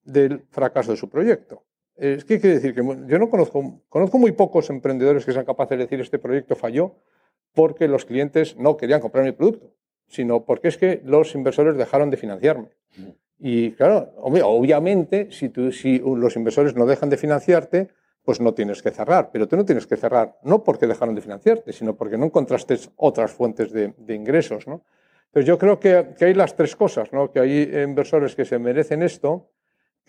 [0.03, 1.65] del fracaso de su proyecto.
[1.97, 2.75] ¿Qué quiere decir?
[2.75, 6.57] Que yo no conozco, conozco muy pocos emprendedores que sean capaces de decir este proyecto
[6.57, 6.97] falló
[7.53, 9.75] porque los clientes no querían comprar mi producto,
[10.07, 12.69] sino porque es que los inversores dejaron de financiarme.
[13.39, 17.89] Y claro, obviamente, si, tú, si los inversores no dejan de financiarte,
[18.31, 19.31] pues no tienes que cerrar.
[19.33, 22.79] Pero tú no tienes que cerrar no porque dejaron de financiarte, sino porque no encontraste
[22.95, 24.69] otras fuentes de, ingresos.
[24.69, 24.85] ¿no?
[25.27, 27.33] Entonces yo creo que, que, hay las tres cosas, ¿no?
[27.33, 29.51] que hay inversores que se merecen esto,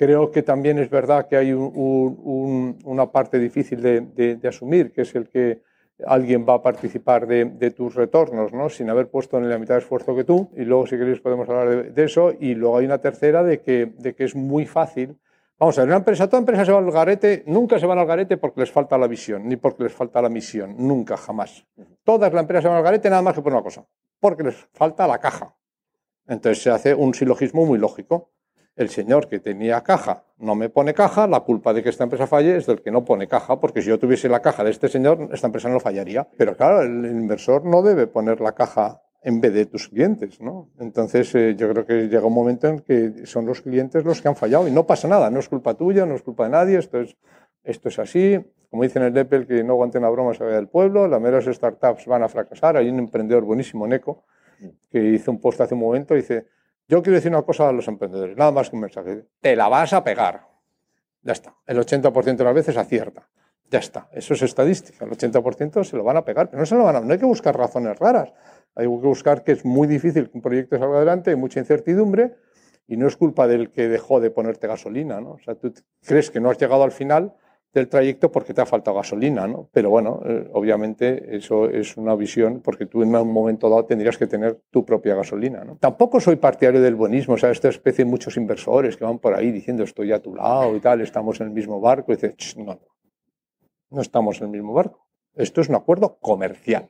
[0.01, 5.29] Creo que también es verdad que hay una parte difícil de, asumir, que es el
[5.29, 5.61] que
[6.07, 8.67] alguien va a participar de, tus retornos, ¿no?
[8.69, 10.49] sin haber puesto en la mitad de esfuerzo que tú.
[10.57, 12.33] Y luego, si queréis, podemos hablar de, eso.
[12.39, 15.17] Y luego hay una tercera de que, de que es muy fácil.
[15.61, 18.07] Vamos a ver, una empresa, toda empresa se va al garete, nunca se van al
[18.07, 21.67] garete porque les falta la visión, ni porque les falta la misión, nunca, jamás.
[22.03, 23.85] Todas las empresas se van al garete nada más que por una cosa,
[24.19, 25.55] porque les falta la caja.
[26.27, 28.31] Entonces se hace un silogismo muy lógico
[28.75, 32.25] el señor que tenía caja no me pone caja, la culpa de que esta empresa
[32.25, 34.87] falle es del que no pone caja, porque si yo tuviese la caja de este
[34.87, 36.27] señor, esta empresa no fallaría.
[36.35, 40.69] Pero claro, el inversor no debe poner la caja en vez de tus clientes, ¿no?
[40.79, 44.27] Entonces eh, yo creo que llega un momento en que son los clientes los que
[44.27, 46.79] han fallado y no pasa nada, no es culpa tuya, no es culpa de nadie,
[46.79, 47.15] esto es,
[47.63, 48.43] esto es así.
[48.71, 51.21] Como dicen en el Apple, que no aguante una broma se vaya del pueblo, las
[51.21, 52.77] meras startups van a fracasar.
[52.77, 54.23] Hay un emprendedor buenísimo, Neco,
[54.89, 56.47] que hizo un post hace un momento y dice,
[56.87, 59.25] yo quiero decir una cosa a los emprendedores, nada más que un mensaje.
[59.41, 60.47] Te la vas a pegar.
[61.21, 61.53] Ya está.
[61.67, 63.27] El 80% de las veces acierta.
[63.71, 64.09] Ya está.
[64.11, 65.05] Eso es estadística.
[65.05, 66.49] El 80% se lo van a pegar.
[66.49, 66.99] Pero no se lo van a.
[66.99, 68.33] No hay que buscar razones raras.
[68.75, 72.35] Hay que buscar que es muy difícil que un proyecto salga adelante, hay mucha incertidumbre
[72.87, 75.21] y no es culpa del que dejó de ponerte gasolina.
[75.21, 75.31] ¿no?
[75.31, 75.73] O sea, tú
[76.05, 77.33] crees que no has llegado al final
[77.73, 79.69] del trayecto porque te ha faltado gasolina, ¿no?
[79.71, 84.17] Pero bueno, eh, obviamente eso es una visión porque tú en un momento dado tendrías
[84.17, 85.77] que tener tu propia gasolina, ¿no?
[85.77, 89.33] Tampoco soy partidario del buenismo, o sea, esta especie de muchos inversores que van por
[89.33, 92.57] ahí diciendo estoy a tu lado y tal, estamos en el mismo barco, y dices,
[92.57, 92.79] no, no,
[93.91, 95.07] no estamos en el mismo barco.
[95.35, 96.89] Esto es un acuerdo comercial.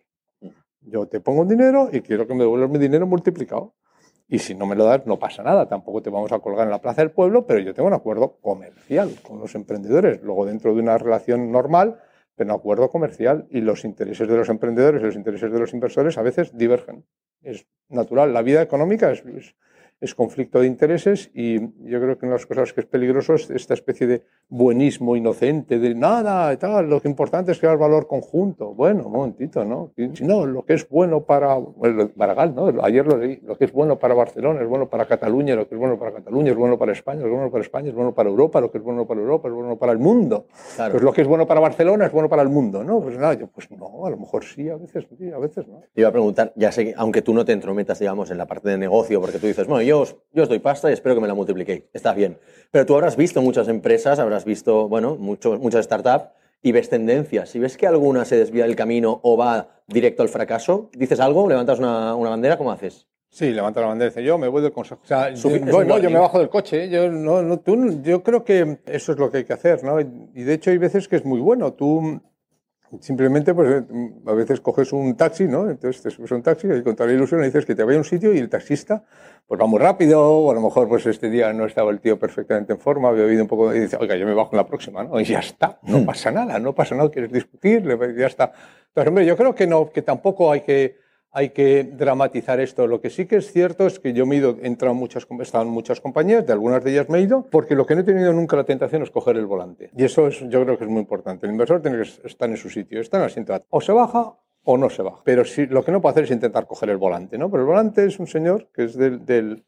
[0.81, 3.75] Yo te pongo un dinero y quiero que me devuelvas mi dinero multiplicado.
[4.27, 5.67] Y si no me lo das, no pasa nada.
[5.67, 8.37] Tampoco te vamos a colgar en la plaza del pueblo, pero yo tengo un acuerdo
[8.39, 10.21] comercial con los emprendedores.
[10.23, 11.99] Luego, dentro de una relación normal,
[12.35, 13.45] pero un acuerdo comercial.
[13.49, 17.05] Y los intereses de los emprendedores y los intereses de los inversores a veces divergen.
[17.41, 18.33] Es natural.
[18.33, 19.55] La vida económica es es
[20.15, 23.49] conflicto de intereses y yo creo que una de las cosas que es peligroso es
[23.51, 28.73] esta especie de buenismo inocente, de nada, tal, lo que importante es crear valor conjunto.
[28.73, 29.91] Bueno, un momentito, ¿no?
[30.21, 31.57] No, lo que es bueno para
[32.15, 32.83] Baragall, ¿no?
[32.83, 35.75] Ayer lo leí, lo que es bueno para Barcelona es bueno para Cataluña, lo que
[35.75, 37.95] es bueno para Cataluña es bueno para España, lo que es bueno para España es
[37.95, 40.47] bueno para Europa, lo que es bueno para Europa es bueno para el mundo.
[40.77, 43.01] Pues lo que es bueno para Barcelona es bueno para el mundo, ¿no?
[43.01, 45.81] Pues nada, yo, pues no, a lo mejor sí, a veces sí, a veces no.
[45.93, 48.47] Te iba a preguntar, ya sé que, aunque tú no te entrometas, digamos, en la
[48.47, 51.21] parte de negocio, porque tú dices, bueno, yo yo, os doy pasta y espero que
[51.21, 51.83] me la multipliquéis.
[51.93, 52.37] Está bien.
[52.71, 56.29] Pero tú habrás visto muchas empresas, habrás visto, bueno, muchas startups
[56.61, 57.49] y ves tendencias.
[57.49, 61.47] Si ves que alguna se desvía del camino o va directo al fracaso, dices algo,
[61.47, 63.07] levantas una, bandera, ¿cómo haces?
[63.29, 65.01] Sí, levanta la bandera y dice, yo me voy del consejo.
[65.03, 66.89] O sea, yo, no, yo me bajo del coche.
[66.89, 69.99] Yo, no, no, tú, yo creo que eso es lo que hay que hacer, ¿no?
[70.01, 71.73] Y de hecho hay veces que es muy bueno.
[71.73, 72.21] Tú
[72.99, 75.69] Simplemente, pues eh, a veces coges un taxi, ¿no?
[75.69, 77.97] Entonces te subes a un taxi y con toda la ilusión dices que te vaya
[77.97, 79.05] a un sitio y el taxista
[79.47, 82.17] pues va muy rápido, o a lo mejor pues este día no estaba el tío
[82.17, 84.65] perfectamente en forma, había oído un poco y dice, oiga, yo me bajo en la
[84.65, 85.19] próxima, ¿no?
[85.19, 86.05] Y ya está, no hmm.
[86.05, 87.83] pasa nada, no pasa nada, quieres discutir,
[88.17, 88.53] ya está.
[88.87, 90.97] Entonces, hombre, yo creo que no, que tampoco hay que
[91.31, 92.87] hay que dramatizar esto.
[92.87, 94.99] Lo que sí que es cierto es que yo me he ido, he entrado en
[94.99, 98.01] muchas, en muchas compañías, de algunas de ellas me he ido, porque lo que no
[98.01, 99.91] he tenido nunca la tentación es coger el volante.
[99.95, 101.45] Y eso es, yo creo que es muy importante.
[101.45, 103.63] El inversor tiene que estar en su sitio, está en asiento.
[103.69, 105.21] O se baja o no se baja.
[105.23, 107.49] Pero si, lo que no puede hacer es intentar coger el volante, ¿no?
[107.49, 109.63] Pero el volante es un señor que es del,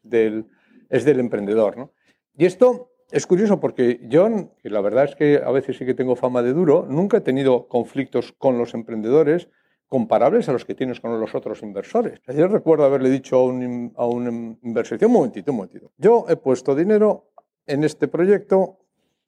[0.90, 1.92] es del emprendedor, ¿no?
[2.36, 4.28] Y esto es curioso porque yo,
[4.62, 7.20] que la verdad es que a veces sí que tengo fama de duro, nunca he
[7.20, 9.48] tenido conflictos con los emprendedores,
[9.88, 12.20] comparables a los que tienes con los otros inversores.
[12.26, 16.36] Yo recuerdo haberle dicho a un, a un inversor, un momentito, un momentito, yo he
[16.36, 17.30] puesto dinero
[17.66, 18.78] en este proyecto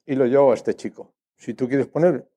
[0.05, 1.15] y lo llevo a este chico.
[1.37, 2.29] Si tú quieres poner,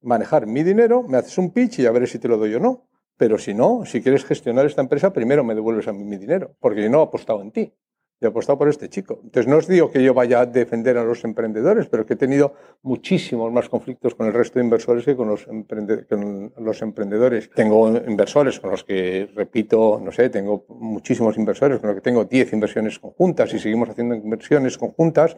[0.00, 2.60] manejar mi dinero, me haces un pitch y ya veré si te lo doy o
[2.60, 2.88] no.
[3.16, 6.54] Pero si no, si quieres gestionar esta empresa, primero me devuelves a mí mi dinero,
[6.60, 7.72] porque yo no he apostado en ti.
[8.20, 9.20] Y he apostado por este chico.
[9.22, 12.16] Entonces, no os digo que yo vaya a defender a los emprendedores, pero que he
[12.16, 17.50] tenido muchísimos más conflictos con el resto de inversores que con los, con los emprendedores.
[17.50, 22.24] Tengo inversores con los que, repito, no sé, tengo muchísimos inversores con los que tengo
[22.24, 25.36] 10 inversiones conjuntas y seguimos haciendo inversiones conjuntas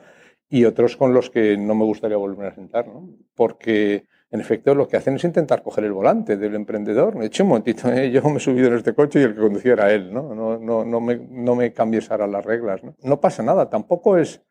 [0.49, 3.09] y otros con los que no me gustaría volver a sentar, ¿no?
[3.35, 7.19] Porque en efecto, lo que hacen es intentar coger el volante del emprendedor.
[7.19, 8.11] De hecho, un momentito, ¿eh?
[8.11, 10.35] yo me he subido en este coche y el que conducía era él, ¿no?
[10.35, 12.95] No, no, no, me, no me cambies ahora las reglas, ¿no?
[13.03, 14.43] No pasa nada, tampoco es...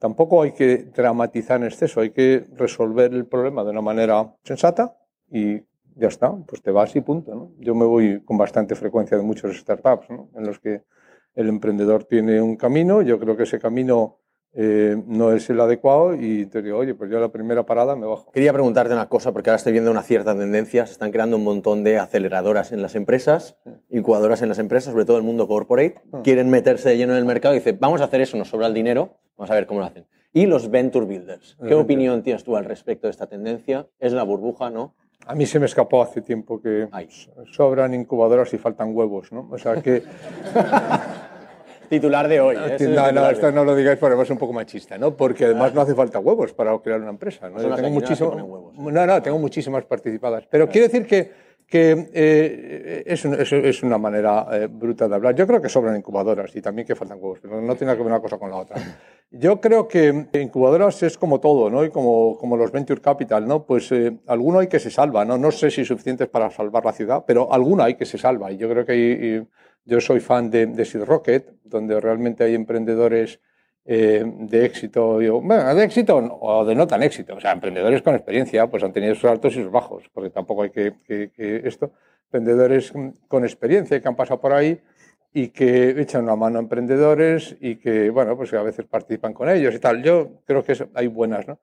[0.00, 4.96] Tampoco hay que dramatizar en exceso, hay que resolver el problema de una manera sensata
[5.28, 5.60] y
[5.96, 7.34] ya está, pues te vas y punto.
[7.34, 7.50] ¿no?
[7.58, 10.30] Yo me voy con bastante frecuencia de muchos startups ¿no?
[10.36, 10.82] en los que
[11.34, 14.18] el emprendedor tiene un camino, yo creo que ese camino
[14.60, 18.06] eh, no es el adecuado y te digo, oye, pues yo la primera parada me
[18.06, 18.32] bajo.
[18.32, 21.44] Quería preguntarte una cosa, porque ahora estoy viendo una cierta tendencia, se están creando un
[21.44, 23.56] montón de aceleradoras en las empresas,
[23.88, 26.22] incubadoras en las empresas, sobre todo el mundo corporate, ah.
[26.24, 28.66] quieren meterse de lleno en el mercado y dicen, vamos a hacer eso, nos sobra
[28.66, 30.06] el dinero, vamos a ver cómo lo hacen.
[30.32, 33.86] Y los venture builders, ¿qué opinión tienes tú al respecto de esta tendencia?
[34.00, 34.96] ¿Es la burbuja, no?
[35.24, 36.88] A mí se me escapó hace tiempo que
[37.52, 39.48] sobran incubadoras y faltan huevos, ¿no?
[39.52, 40.02] O sea que...
[41.88, 42.56] titular de hoy.
[42.56, 42.76] ¿eh?
[42.88, 45.16] No, no, esto no lo digáis porque es un poco machista, ¿no?
[45.16, 47.48] Porque además no hace falta huevos para crear una empresa.
[47.48, 47.74] ¿no?
[47.74, 50.44] tengo muchísimo, no, no, tengo muchísimas participadas.
[50.50, 51.32] Pero quiero decir que,
[51.66, 55.34] que eh, es, es, una manera eh, bruta de hablar.
[55.34, 58.12] Yo creo que sobran incubadoras y también que faltan huevos, pero no tiene que ver
[58.12, 58.76] una cosa con la otra.
[59.30, 61.84] Yo creo que incubadoras es como todo, ¿no?
[61.84, 63.64] Y como, como los venture capital, ¿no?
[63.64, 63.92] Pues
[64.26, 65.36] alguno hay que se salva, ¿no?
[65.36, 68.50] No sé si suficientes para salvar la ciudad, pero alguno hay que se salva.
[68.50, 69.46] Y yo creo que hay,
[69.84, 73.40] yo soy fan de, de Seed Rocket, donde realmente hay emprendedores
[73.84, 78.14] eh, de éxito, bueno, de éxito o de no tan éxito, o sea, emprendedores con
[78.14, 81.92] experiencia, pues han tenido sus altos y sus bajos, porque tampoco hay que, que, esto,
[82.24, 82.92] emprendedores
[83.28, 84.78] con experiencia que han pasado por ahí
[85.32, 89.48] y que echan una mano a emprendedores y que, bueno, pues a veces participan con
[89.48, 90.02] ellos y tal.
[90.02, 91.58] Yo creo que hay buenas, ¿no?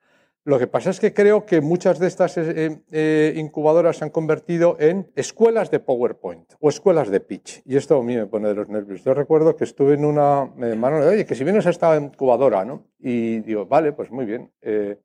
[0.45, 4.11] Lo que pasa es que creo que muchas de estas eh, eh, incubadoras se han
[4.11, 7.63] convertido en escuelas de PowerPoint o escuelas de pitch.
[7.65, 9.03] Y esto a mí me pone de los nervios.
[9.03, 10.45] Yo recuerdo que estuve en una...
[10.55, 12.85] Me llamaron, oye, que si vienes a esta incubadora, ¿no?
[12.99, 14.51] Y digo, vale, pues muy bien.
[14.61, 14.99] Eh,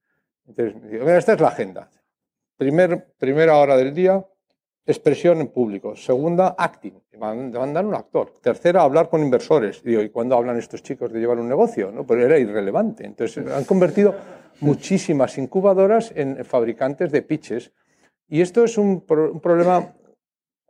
[0.46, 1.90] entonces, digo, mira, esta es la agenda.
[2.59, 4.22] Primer, primera hora del día,
[4.87, 5.97] expresión en público.
[5.97, 6.95] Segunda, acting.
[7.19, 8.35] Mandan un actor.
[8.40, 9.83] Tercera, hablar con inversores.
[9.85, 11.93] Y digo, ¿y cuándo hablan estos chicos de llevar un negocio?
[11.93, 12.05] ¿no?
[12.07, 13.05] Pues era irrelevante.
[13.05, 14.14] Entonces, han convertido
[14.61, 17.73] muchísimas incubadoras en fabricantes de pitches.
[18.29, 19.95] Y esto es un, problema.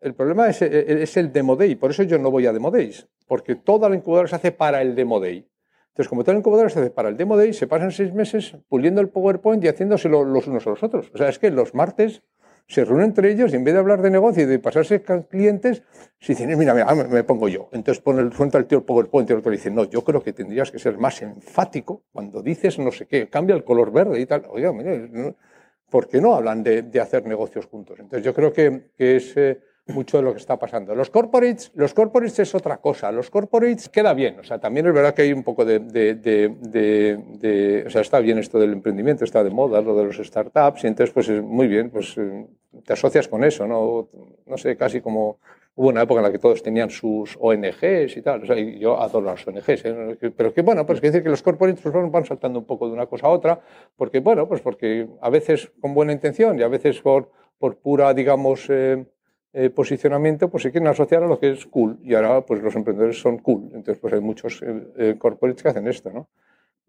[0.00, 1.76] El problema es, es, el Demo Day.
[1.76, 3.06] Por eso yo no voy a Demo Days.
[3.26, 5.46] Porque toda la incubadora se hace para el Demo Day.
[5.90, 8.56] Entonces, como toda la incubadora se hace para el Demo Day, se pasan seis meses
[8.68, 11.10] puliendo el PowerPoint y haciéndoselo los unos a los otros.
[11.14, 12.22] O sea, es que los martes
[12.70, 15.82] se reúnen entre ellos y en vez de hablar de negocio y de pasarse clientes,
[16.20, 17.68] se dicen, mira, mira, me pongo yo.
[17.72, 20.22] Entonces pone el, suelta el tío el PowerPoint y el otro dice, no, yo creo
[20.22, 24.20] que tendrías que ser más enfático cuando dices no sé qué, cambia el color verde
[24.20, 24.44] y tal.
[24.48, 24.92] Oiga, mira,
[25.90, 27.98] ¿por qué no hablan de, hacer negocios juntos?
[27.98, 29.36] Entonces yo creo que, es...
[29.36, 30.94] Eh, mucho de lo que está pasando.
[30.94, 33.10] Los corporates, los corporates es otra cosa.
[33.10, 34.38] Los corporates queda bien.
[34.38, 38.38] O sea, también es verdad que hay un poco de, de, o sea, está bien
[38.38, 41.66] esto del emprendimiento, está de moda, lo de los startups, y entonces, pues es muy
[41.66, 42.46] bien, pues eh,
[42.84, 44.08] te asocias con eso, ¿no?
[44.46, 45.38] No sé, casi como
[45.74, 48.42] hubo una época en la que todos tenían sus ONGs y tal.
[48.42, 50.32] O sea, yo adoro las ONGs, ¿eh?
[50.36, 52.92] pero que bueno, pues quiere decir que los corporates pues, van saltando un poco de
[52.92, 53.60] una cosa a otra,
[53.96, 58.12] porque bueno, pues porque a veces con buena intención y a veces por, por pura,
[58.14, 59.04] digamos, eh,
[59.52, 61.98] eh, posicionamiento, pues se quieren asociar a lo que es cool.
[62.04, 63.64] Y ahora, pues los emprendedores son cool.
[63.74, 66.28] Entonces, pues hay muchos eh, eh, corporates que hacen esto, ¿no?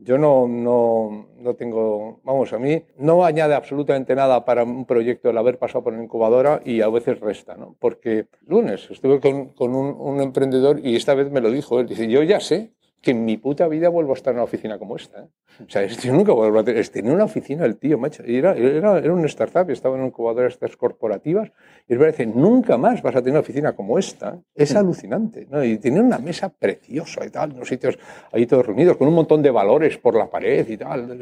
[0.04, 5.30] Yo no, no, no, tengo, vamos, a mí no añade absolutamente nada para un proyecto
[5.30, 7.76] el haber pasado por una incubadora y a veces resta, ¿no?
[7.80, 11.86] Porque lunes estuve con, con un, un, emprendedor y esta vez me lo dijo él,
[11.86, 14.78] dice, yo ya sé que en mi puta vida vuelvo a estar en una oficina
[14.78, 15.22] como esta.
[15.22, 15.28] ¿eh?
[15.66, 16.88] O sea, yo nunca vuelvo a tener.
[16.90, 18.24] Tenía una oficina el tío, macho.
[18.26, 21.52] Y era, era, era un startup, estaba en un incubador de estas corporativas.
[21.88, 24.40] Y me dice, nunca más vas a tener una oficina como esta.
[24.54, 25.48] Es alucinante.
[25.50, 25.64] ¿no?
[25.64, 27.98] Y tiene una mesa preciosa y tal, unos sitios
[28.32, 31.20] ahí todos reunidos, con un montón de valores por la pared y tal.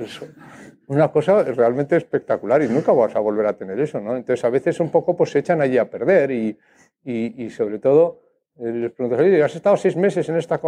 [0.87, 4.01] Una cosa realmente espectacular y nunca vas a volver a tener eso.
[4.01, 4.17] ¿no?
[4.17, 6.57] Entonces, a veces un poco pues, se echan allí a perder y,
[7.05, 8.28] y, y sobre todo
[8.59, 10.59] les preguntas, ¿has estado seis meses en esta,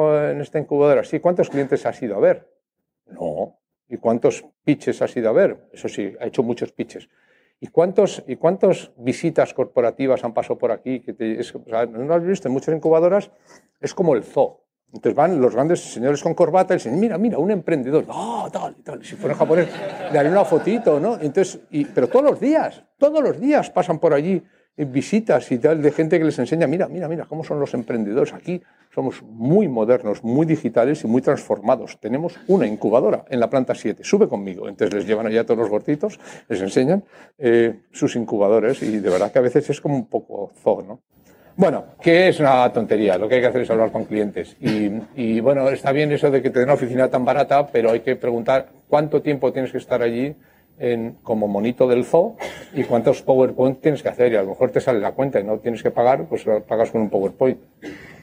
[0.60, 1.04] incubadora?
[1.04, 2.47] Sí, ¿cuántos clientes has ido a ver?
[3.08, 3.60] No.
[3.89, 5.58] ¿Y cuántos pitches has ido a ver?
[5.73, 7.10] Eso sí, ha hecho muchos pitches.
[7.60, 11.01] ¿Y cuántos, y cuántas visitas corporativas han pasado por aquí?
[11.01, 13.30] Que no lo has visto, en muchas incubadoras
[13.80, 14.62] es como el zoo.
[14.93, 18.75] Entonces van los grandes señores con corbata y dicen, mira, mira, un emprendedor, oh, tal
[18.84, 19.04] tal.
[19.06, 19.69] Si fuera japonés,
[20.12, 21.17] le haré una fotito, ¿no?
[21.21, 21.60] Entonces,
[21.93, 24.43] pero todos los días, todos los días pasan por allí
[24.77, 28.34] visitas y tal de gente que les enseña, mira, mira, mira, cómo son los emprendedores
[28.34, 28.62] aquí.
[28.93, 31.97] Somos muy modernos, muy digitales y muy transformados.
[31.99, 34.03] Tenemos una incubadora en la planta 7.
[34.03, 34.67] Sube conmigo.
[34.67, 37.03] Entonces les llevan allá todos los gorditos, les enseñan
[37.38, 41.01] eh, sus incubadores y de verdad que a veces es como un poco zoo, ¿no?
[41.55, 43.17] Bueno, que es una tontería.
[43.17, 44.55] Lo que hay que hacer es hablar con clientes.
[44.60, 47.91] Y, y, bueno, está bien eso de que te den una oficina tan barata, pero
[47.91, 50.36] hay que preguntar cuánto tiempo tienes que estar allí
[50.82, 52.36] en, como monito del zoo
[52.74, 54.34] y cuántos PowerPoint tienes que hacer.
[54.34, 56.91] Y a lo mejor te sale la cuenta y no tienes que pagar, pues pagas
[56.91, 57.60] con un PowerPoint.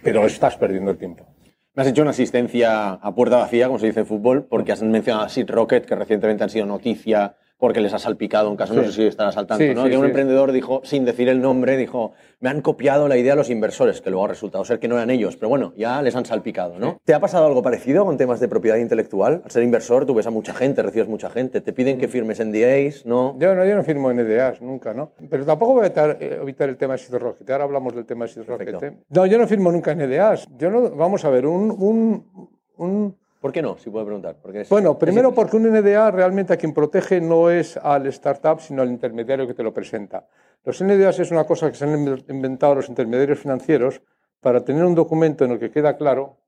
[0.03, 1.27] Pero estás perdiendo tiempo.
[1.75, 4.83] Me has hecho una asistencia a puerta vacía, como se dice en fútbol, porque has
[4.83, 8.73] mencionado a Seed Rocket, que recientemente han sido noticia porque les ha salpicado un caso,
[8.73, 9.89] no sé si estarás al tanto, ¿no?
[9.89, 13.37] que un emprendedor dijo, sin decir el nombre, dijo, me han copiado la idea a
[13.37, 16.15] los inversores, que luego ha resultado ser que no eran ellos, pero bueno, ya les
[16.15, 17.01] han salpicado, ¿no?
[17.05, 19.43] ¿Te ha pasado algo parecido con temas de propiedad intelectual?
[19.45, 22.11] Al ser inversor, tú ves a mucha gente, recibes mucha gente, te piden que mm.
[22.11, 23.37] firmes NDAs, ¿no?
[23.39, 25.11] Yo no, yo no firmo NDAs, nunca, ¿no?
[25.29, 28.27] Pero tampoco voy a eh, evitar, el tema de Seed Rocket, ahora hablamos del tema
[28.27, 28.83] de Seed Rocket.
[28.83, 28.99] ¿eh?
[29.09, 33.53] No, yo no firmo nunca NDAs, yo no, vamos a ver, un, un, un ¿Por
[33.53, 33.79] qué no?
[33.79, 34.37] Si puedo preguntar.
[34.43, 38.83] Porque bueno, primero porque un NDA realmente a quien protege no es al startup, sino
[38.83, 40.27] al intermediario que te lo presenta.
[40.65, 44.03] Los NDAs es una cosa que se han inventado los intermediarios financieros
[44.41, 46.39] para tener un documento en el que queda claro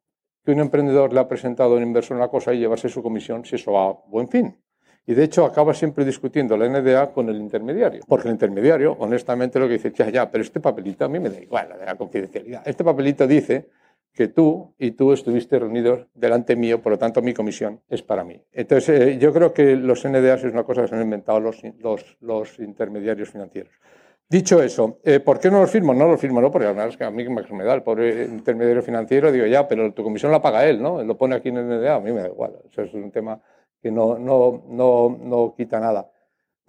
[0.44, 3.44] que un emprendedor le ha presentado a un inversor una cosa y llevarse su comisión
[3.44, 4.56] si eso va a buen fin.
[5.06, 8.02] Y de hecho acaba siempre discutiendo la NDA con el intermediario.
[8.06, 11.30] Porque el intermediario, honestamente, lo que dice, ya, ya, pero este papelito a mí me
[11.30, 12.62] da igual, la de la confidencialidad.
[12.66, 13.68] Este papelito dice
[14.12, 18.24] que tú y tú estuviste reunidos delante mío, por lo tanto mi comisión es para
[18.24, 18.40] mí.
[18.52, 21.62] Entonces, eh, yo creo que los NDAs es una cosa que se han inventado los,
[22.20, 23.72] los, intermediarios financieros.
[24.28, 25.92] Dicho eso, eh, ¿por qué no los firmo?
[25.92, 29.32] No los firmo, no, porque además que a mí me da el pobre intermediario financiero,
[29.32, 31.02] digo, ya, pero tu comisión la paga él, ¿no?
[31.02, 32.56] Lo pone aquí en el NDA, a mí me da igual.
[32.70, 33.40] Eso es un tema
[33.82, 36.10] que no, no, no, no quita nada.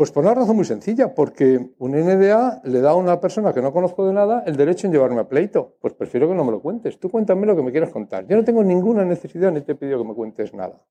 [0.01, 3.61] Pues por una razón muy sencilla, porque un NDA le da a una persona que
[3.61, 5.75] no conozco de nada el derecho en llevarme a pleito.
[5.79, 6.99] Pues prefiero que no me lo cuentes.
[6.99, 8.25] Tú cuéntame lo que me quieras contar.
[8.25, 10.83] Yo no tengo ninguna necesidad ni te he pedido que me cuentes nada.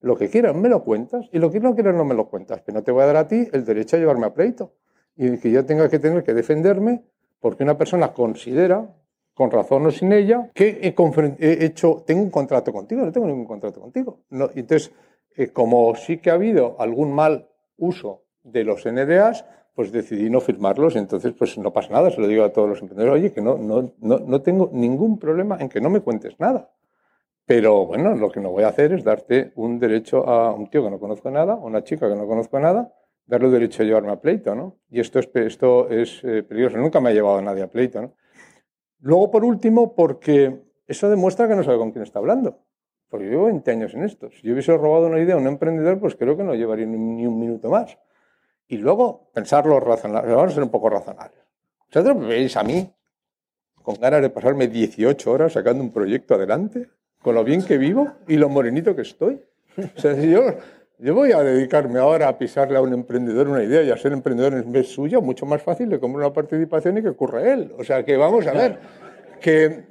[0.00, 2.60] Lo que quieras me lo cuentas y lo que no quieras no me lo cuentas.
[2.60, 4.74] Pero no te voy a dar a ti el derecho a llevarme a pleito.
[5.16, 7.06] Y que yo tenga que tener que defenderme
[7.40, 8.94] porque una persona considera,
[9.32, 13.00] con razón o sin ella, que he, hecho, tengo un contrato contigo.
[13.00, 14.24] No tengo ningún contrato contigo.
[14.28, 14.92] No, entonces,
[15.38, 19.44] eh, como sí que ha habido algún mal uso de los NDAs,
[19.78, 22.80] pues decidí no firmarlos entonces pues no pasa nada, se lo digo a todos los
[22.82, 26.34] emprendedores, oye, que no, no, no, no tengo ningún problema en que no me cuentes
[26.40, 26.72] nada.
[27.46, 30.82] Pero bueno, lo que no voy a hacer es darte un derecho a un tío
[30.82, 32.92] que no conozco nada, a una chica que no conozco nada,
[33.24, 34.80] darle derecho a llevarme a pleito, ¿no?
[34.90, 38.14] Y esto es, esto es eh, peligroso, nunca me ha llevado nadie a pleito, ¿no?
[38.98, 42.58] Luego, por último, porque eso demuestra que no sabe con quién está hablando.
[43.08, 44.28] Porque yo llevo 20 años en esto.
[44.32, 47.26] Si yo hubiese robado una idea a un emprendedor, pues creo que no llevaría ni
[47.26, 47.96] un minuto más
[48.68, 50.34] y luego pensarlo razonable.
[50.34, 51.40] Vamos a ser un poco razonables.
[51.86, 52.88] ¿Vosotros me veis a mí
[53.82, 56.88] con ganas de pasarme 18 horas sacando un proyecto adelante?
[57.22, 59.42] Con lo bien que vivo y lo morenito que estoy.
[59.96, 60.42] O sea, si yo,
[60.98, 64.12] yo voy a dedicarme ahora a pisarle a un emprendedor una idea y a ser
[64.12, 67.72] emprendedor en vez suya, mucho más fácil de comprar una participación y que ocurra él.
[67.78, 68.78] O sea, que vamos a ver,
[69.40, 69.84] que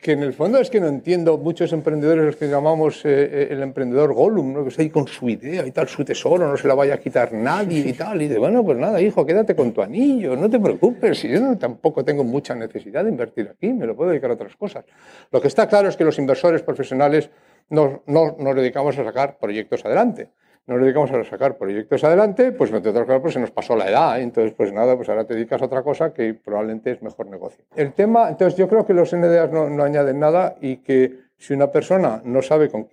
[0.00, 3.48] que en el fondo es que no entiendo muchos emprendedores los que llamamos eh, eh,
[3.50, 4.62] el emprendedor Gollum, ¿no?
[4.62, 6.98] que está ahí con su idea y tal, su tesoro, no se la vaya a
[6.98, 8.22] quitar nadie y tal.
[8.22, 11.56] Y de bueno, pues nada, hijo, quédate con tu anillo, no te preocupes, si yo
[11.58, 14.86] tampoco tengo mucha necesidad de invertir aquí, me lo puedo dedicar a otras cosas.
[15.30, 17.30] Lo que está claro es que los inversores profesionales
[17.68, 20.30] no, no nos dedicamos a sacar proyectos adelante
[20.70, 23.90] nos dedicamos a sacar proyectos adelante, pues entre otras cosas pues se nos pasó la
[23.90, 27.26] edad, entonces pues nada, pues ahora te dedicas a otra cosa que probablemente es mejor
[27.26, 27.64] negocio.
[27.74, 31.72] El tema, entonces yo creo que los NDAs no, añaden nada y que si una
[31.72, 32.84] persona no sabe con,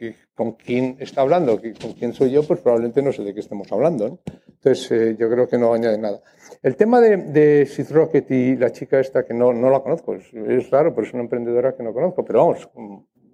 [0.54, 4.22] quién está hablando, con quién soy yo, pues probablemente no sé de qué estemos hablando.
[4.48, 6.22] Entonces eh, yo creo que no añaden nada.
[6.63, 10.16] El tema de, de Sid Rocket y la chica esta que no, no la conozco,
[10.16, 12.70] es, es, raro, pero es una emprendedora que no conozco, pero vamos,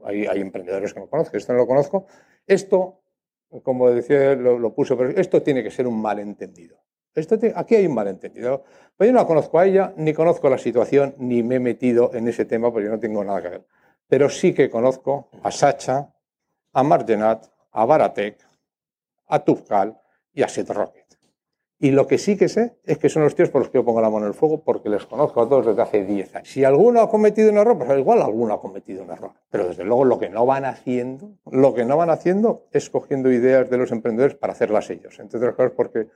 [0.03, 2.07] hay, hay emprendedores que no conozco, esto no lo conozco.
[2.45, 3.02] Esto
[3.61, 6.77] como decía, lo, puso, pero esto tiene que ser un malentendido.
[7.13, 8.63] Esto aquí hay un malentendido.
[8.97, 12.11] Pues yo no la conozco a ella, ni conozco la situación, ni me he metido
[12.13, 13.65] en ese tema porque no tengo nada que ver.
[14.07, 16.11] Pero sí que conozco a Sacha,
[16.73, 18.37] a Margenat, a Baratek,
[19.27, 19.99] a Tufkal
[20.33, 21.02] y a Seth Rocket.
[21.83, 23.83] Y lo que sí que sé es que son los tíos por los que yo
[23.83, 26.47] pongo la mano en el fuego porque les conozco a todos desde hace 10 años.
[26.47, 29.33] Si alguno ha cometido un error, pues igual alguno ha cometido un error.
[29.49, 33.29] Pero desde luego lo que no van haciendo, lo que no van haciendo es cogiendo
[33.33, 35.19] ideas de los emprendedores para hacerlas ellos.
[35.19, 36.07] Entre otras cosas porque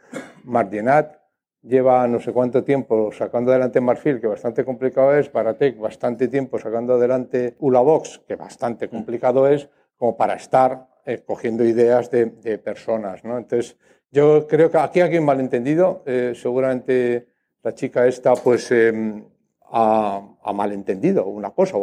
[0.46, 1.18] Marginat
[1.62, 6.60] lleva no sé cuánto tiempo sacando adelante Marfil, que bastante complicado es, Paratec bastante tiempo
[6.60, 12.58] sacando adelante Ulabox, que bastante complicado es, como para estar eh, cogiendo ideas de, de
[12.58, 13.26] personas.
[13.26, 13.38] ¿no?
[13.38, 13.76] Entonces,
[14.12, 16.04] yo creo que aquí hay un malentendido.
[16.06, 17.28] Eh, seguramente
[17.64, 19.26] la chica esta pues em,
[19.72, 20.22] ha,
[20.54, 21.78] malentendido una cosa,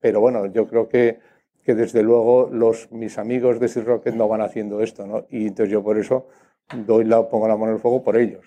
[0.00, 1.18] pero bueno, yo creo que,
[1.62, 5.26] que desde luego los, mis amigos de Sir Rocket no van haciendo esto, ¿no?
[5.30, 6.28] Y entonces yo por eso
[6.74, 8.44] doy la, pongo la mano en el fuego por ellos.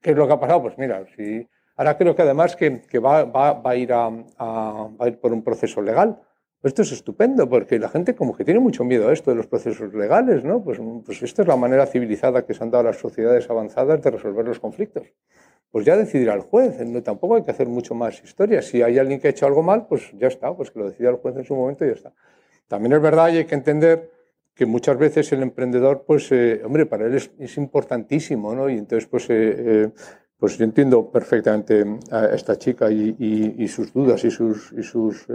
[0.00, 0.62] ¿Qué es lo que ha pasado?
[0.62, 4.08] Pues mira, si, ahora creo que además que, que va, va, va, a ir a,
[4.08, 6.20] va a ir por un proceso legal.
[6.62, 9.46] Esto es estupendo porque la gente como que tiene mucho miedo a esto de los
[9.46, 10.62] procesos legales, ¿no?
[10.62, 14.10] Pues, pues esta es la manera civilizada que se han dado las sociedades avanzadas de
[14.10, 15.06] resolver los conflictos
[15.70, 16.78] pues ya decidirá el juez.
[16.86, 18.62] No, tampoco hay que hacer mucho más historia.
[18.62, 21.10] Si hay alguien que ha hecho algo mal, pues ya está, pues que lo decida
[21.10, 22.12] el juez en su momento y ya está.
[22.68, 24.10] También es verdad y hay que entender
[24.54, 28.68] que muchas veces el emprendedor, pues, eh, hombre, para él es, importantísimo, ¿no?
[28.68, 29.90] Y entonces, pues, eh, eh,
[30.36, 35.26] pues yo entiendo perfectamente a esta chica y, sus dudas y sus, y sus,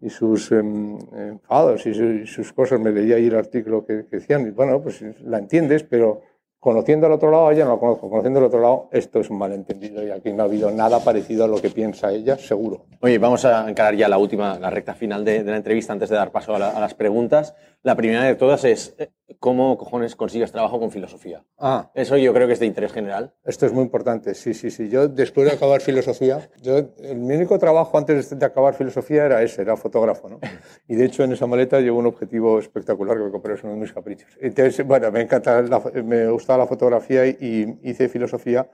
[0.00, 2.80] y sus em, enfados y, sus cosas.
[2.80, 6.22] Me leía ahí el artículo que decían, y bueno, pues la entiendes, pero
[6.62, 8.08] Conociendo al otro lado, ella no lo conozco.
[8.08, 11.44] Conociendo al otro lado, esto es un malentendido y aquí no ha habido nada parecido
[11.44, 12.86] a lo que piensa ella, seguro.
[13.00, 16.14] Oye, vamos a encarar ya la última, la recta final de, la entrevista antes de
[16.14, 17.56] dar paso a, a, las preguntas.
[17.82, 19.10] La primera de todas es, eh,
[19.40, 21.44] ¿cómo cojones consigues trabajo con filosofía?
[21.58, 21.90] Ah.
[21.94, 23.34] Eso yo creo que es de interés general.
[23.44, 24.88] Esto es muy importante, sí, sí, sí.
[24.88, 29.42] Yo, después de acabar filosofía, yo, el, mi único trabajo antes de acabar filosofía era
[29.42, 30.38] ese, era fotógrafo, ¿no?
[30.86, 33.72] Y de hecho en esa maleta llevo un objetivo espectacular que me compré, es uno
[33.72, 34.30] de mis caprichos.
[34.40, 35.60] Entonces, bueno, me encanta,
[36.04, 38.68] me gustaba la fotografía y hice filosofía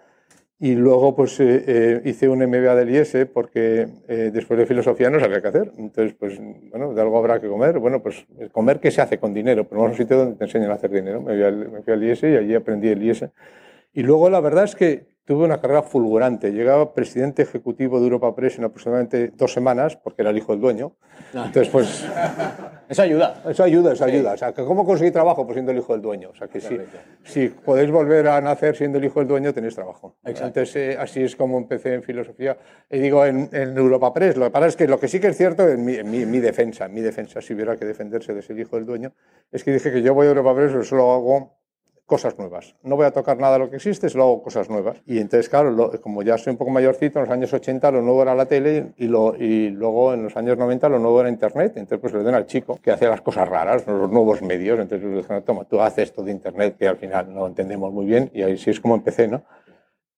[0.61, 5.09] y luego pues eh, eh, hice un MBA del IES porque eh, después de filosofía
[5.09, 5.73] no sabía qué hacer.
[5.79, 7.79] Entonces, pues bueno, de algo habrá que comer.
[7.79, 10.71] Bueno, pues comer qué se hace con dinero, pero es un sitio donde te enseñan
[10.73, 11.23] a hacer dinero.
[11.23, 13.27] Me fui, al, me fui al IES y allí aprendí el IES.
[13.93, 16.53] Y luego la verdad es que tuve una carrera fulgurante.
[16.53, 20.63] Llegaba presidente ejecutivo de Europa Press en aproximadamente dos semanas, porque era el hijo del
[20.63, 20.93] dueño.
[21.35, 21.45] Ah.
[21.47, 22.07] Entonces, pues...
[22.89, 23.43] Eso ayuda.
[23.47, 24.33] Eso ayuda, eso ayuda.
[24.33, 25.45] O sea, ¿cómo conseguí trabajo?
[25.45, 26.31] Pues siendo el hijo del dueño.
[26.31, 26.79] O sea, que si,
[27.25, 30.17] si podéis volver a nacer siendo el hijo del dueño, tenéis trabajo.
[30.25, 32.57] Entonces, eh, así es como empecé en filosofía.
[32.89, 34.39] Y digo, en, Europa Press.
[34.39, 36.39] Lo que pasa es que lo que sí que es cierto, en mi, en mi,
[36.39, 39.13] defensa, en mi defensa, si hubiera que defenderse de ser hijo del dueño,
[39.53, 41.58] es que dije que yo voy a Europa Press, pero solo hago
[42.09, 42.75] cosas nuevas.
[42.83, 44.97] No voy a tocar nada de lo que existe, solo hago cosas nuevas.
[45.05, 48.23] Y entonces, claro, como ya soy un poco mayorcito, en los años 80 lo nuevo
[48.23, 51.75] era la tele y, lo, y luego en los años 90 lo nuevo era Internet.
[51.77, 54.81] Entonces, pues le den al chico que hace las cosas raras, los nuevos medios.
[54.81, 58.07] Entonces, le dije, toma, tú haces esto de Internet que al final no entendemos muy
[58.07, 59.45] bien y ahí sí es como empecé, ¿no?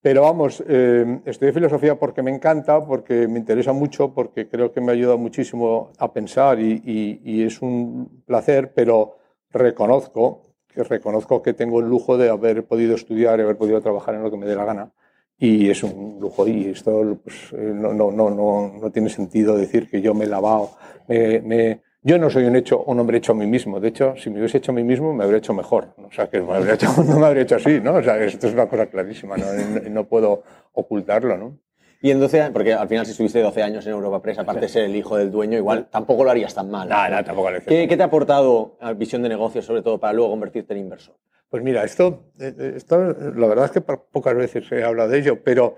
[0.01, 4.80] Pero vamos, eh, estudié filosofía porque me encanta, porque me interesa mucho, porque creo que
[4.80, 9.18] me ayuda muchísimo a pensar y, y es un placer, pero
[9.51, 14.14] reconozco que reconozco que tengo el lujo de haber podido estudiar y haber podido trabajar
[14.14, 14.93] en lo que me dé la gana.
[15.39, 19.89] Y es un lujo y esto pues, eh, no, no, no, no, tiene sentido decir
[19.89, 20.71] que yo me he lavado.
[21.09, 23.79] Me, yo no soy un, hecho, un hombre hecho a mí mismo.
[23.79, 25.95] De hecho, si me hubiese hecho a mí mismo, me habría hecho mejor.
[25.99, 27.95] O sea, que me habría hecho, no me habría hecho así, ¿no?
[27.95, 29.47] O sea, esto es una cosa clarísima, ¿no?
[29.91, 30.43] no puedo
[30.73, 31.59] ocultarlo, ¿no?
[32.03, 34.63] Y en 12 años, porque al final si estuviste 12 años en Europa Press, aparte
[34.63, 36.89] de ser el hijo del dueño, igual tampoco lo harías tan mal.
[36.89, 39.99] No, no, tampoco lo ¿Qué, ¿Qué te ha aportado la visión de negocio, sobre todo
[39.99, 41.17] para luego convertirte en inversor?
[41.51, 45.19] Pues mira, esto, eh, eh, esto la verdad es que pocas veces he hablado de
[45.19, 45.77] ello, pero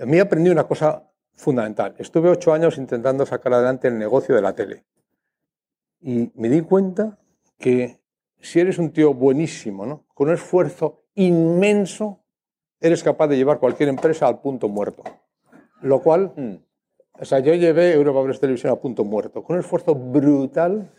[0.00, 1.94] a mí aprendí una cosa fundamental.
[1.98, 4.84] Estuve ocho años intentando sacar adelante el negocio de la tele.
[6.00, 7.18] Y me di cuenta
[7.58, 8.00] que
[8.40, 10.06] si eres un tío buenísimo, ¿no?
[10.14, 12.24] con un esfuerzo inmenso,
[12.80, 15.02] eres capaz de llevar cualquier empresa al punto muerto.
[15.82, 16.54] Lo cual, mm.
[17.20, 20.90] o sea, yo llevé Europa Press Televisión a punto muerto, con un esfuerzo brutal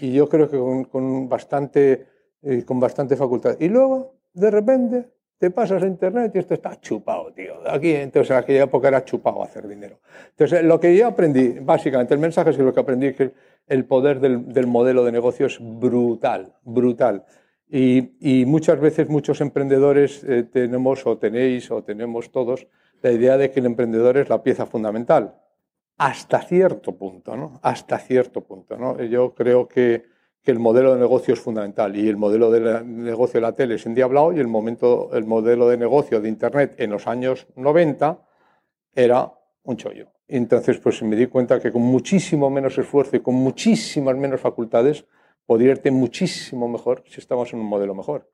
[0.00, 2.06] y yo creo que con, bastante,
[2.42, 3.56] eh, con bastante facultad.
[3.58, 5.08] Y luego, de repente,
[5.38, 7.54] te pasas a internet y esto está chupado, tío.
[7.68, 10.00] Aquí, entonces, en aquella época era chupado hacer dinero.
[10.30, 13.32] Entonces, lo que yo aprendí, básicamente, el mensaje es que lo que aprendí es que
[13.68, 17.24] el poder del, del modelo de negocio es brutal, brutal.
[17.70, 22.66] Y, y muchas veces muchos emprendedores eh, tenemos o tenéis o tenemos todos
[23.02, 25.34] la idea de que el emprendedor es la pieza fundamental.
[25.96, 27.58] Hasta cierto punto, ¿no?
[27.62, 29.02] Hasta cierto punto, ¿no?
[29.02, 30.04] Yo creo que,
[30.42, 33.74] que el modelo de negocio es fundamental y el modelo de negocio de la tele
[33.74, 38.18] es endiablado y el, momento, el modelo de negocio de Internet en los años 90
[38.94, 39.32] era
[39.64, 40.08] un chollo.
[40.28, 45.04] Entonces, pues me di cuenta que con muchísimo menos esfuerzo y con muchísimas menos facultades
[45.46, 48.30] podría irte muchísimo mejor si estamos en un modelo mejor.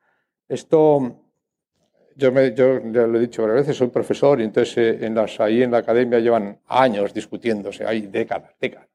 [0.48, 1.23] Esto
[2.16, 5.14] yo, me, yo ya lo he dicho varias veces, soy profesor y entonces eh, en
[5.14, 8.88] las, ahí en la academia llevan años discutiéndose, hay décadas, décadas.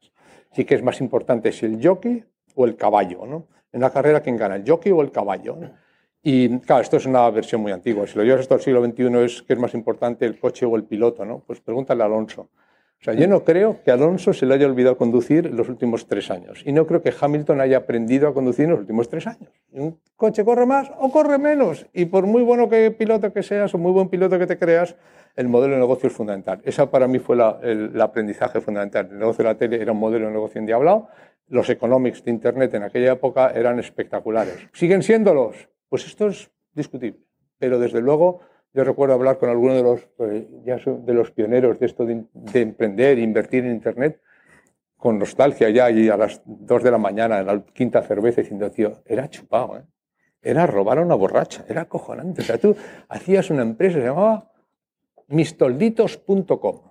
[0.52, 2.24] Sí que es más importante si el jockey
[2.56, 3.48] o el caballo, ¿no?
[3.72, 5.58] En la carrera, ¿quién gana, el jockey o el caballo?
[6.24, 8.08] Y claro, esto es una versión muy antigua.
[8.08, 10.76] Si lo llevas hasta el siglo XXI, es que es más importante el coche o
[10.76, 11.44] el piloto, ¿no?
[11.46, 12.50] Pues pregúntale a Alonso.
[13.02, 16.30] O sea, yo no creo que Alonso se le haya olvidado conducir los últimos tres
[16.32, 16.62] años.
[16.66, 19.50] Y no creo que Hamilton haya aprendido a conducir en los últimos tres años.
[19.72, 21.86] Un coche corre más o corre menos.
[21.94, 24.98] Y por muy bueno que piloto que seas o muy buen piloto que te creas,
[25.38, 26.60] el modelo de negocio es fundamental.
[26.66, 29.08] Esa para mí fue el, aprendizaje fundamental.
[29.10, 31.08] El negocio de la tele era un modelo de negocio endiablado.
[31.48, 34.58] Los economics de Internet en aquella época eran espectaculares.
[34.74, 35.70] ¿Siguen siéndolos?
[35.88, 37.22] Pues esto es discutible.
[37.60, 38.42] Pero desde luego
[38.74, 40.08] yo recuerdo hablar con alguno de los,
[40.64, 44.22] ya de los pioneros de esto de, emprender invertir en Internet
[44.98, 48.70] con nostalgia ya y a las 2 de la mañana en la quinta cerveza diciendo,
[48.70, 49.84] tío, era chupado, ¿eh?
[50.42, 52.42] era robar a una borracha, era acojonante.
[52.42, 52.76] O sea, tú
[53.08, 54.52] hacías una empresa se llamaba
[55.28, 56.82] mistolditos.com.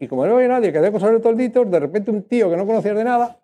[0.00, 2.56] Y como no había nadie que hacía cosas de tolditos, de repente un tío que
[2.56, 3.38] no conocía de nada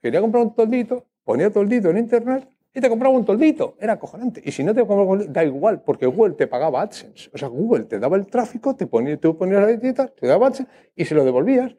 [0.00, 3.76] quería comprar un toldito, ponía toldito en internet y te compraba un toldito.
[3.80, 4.42] Era acojonante.
[4.44, 7.30] Y si no te compraba da igual, porque Google te pagaba AdSense.
[7.32, 10.48] O sea, Google te daba el tráfico, te ponía, tú ponías la etiqueta, te daba
[10.48, 11.74] AdSense y se lo devolvías.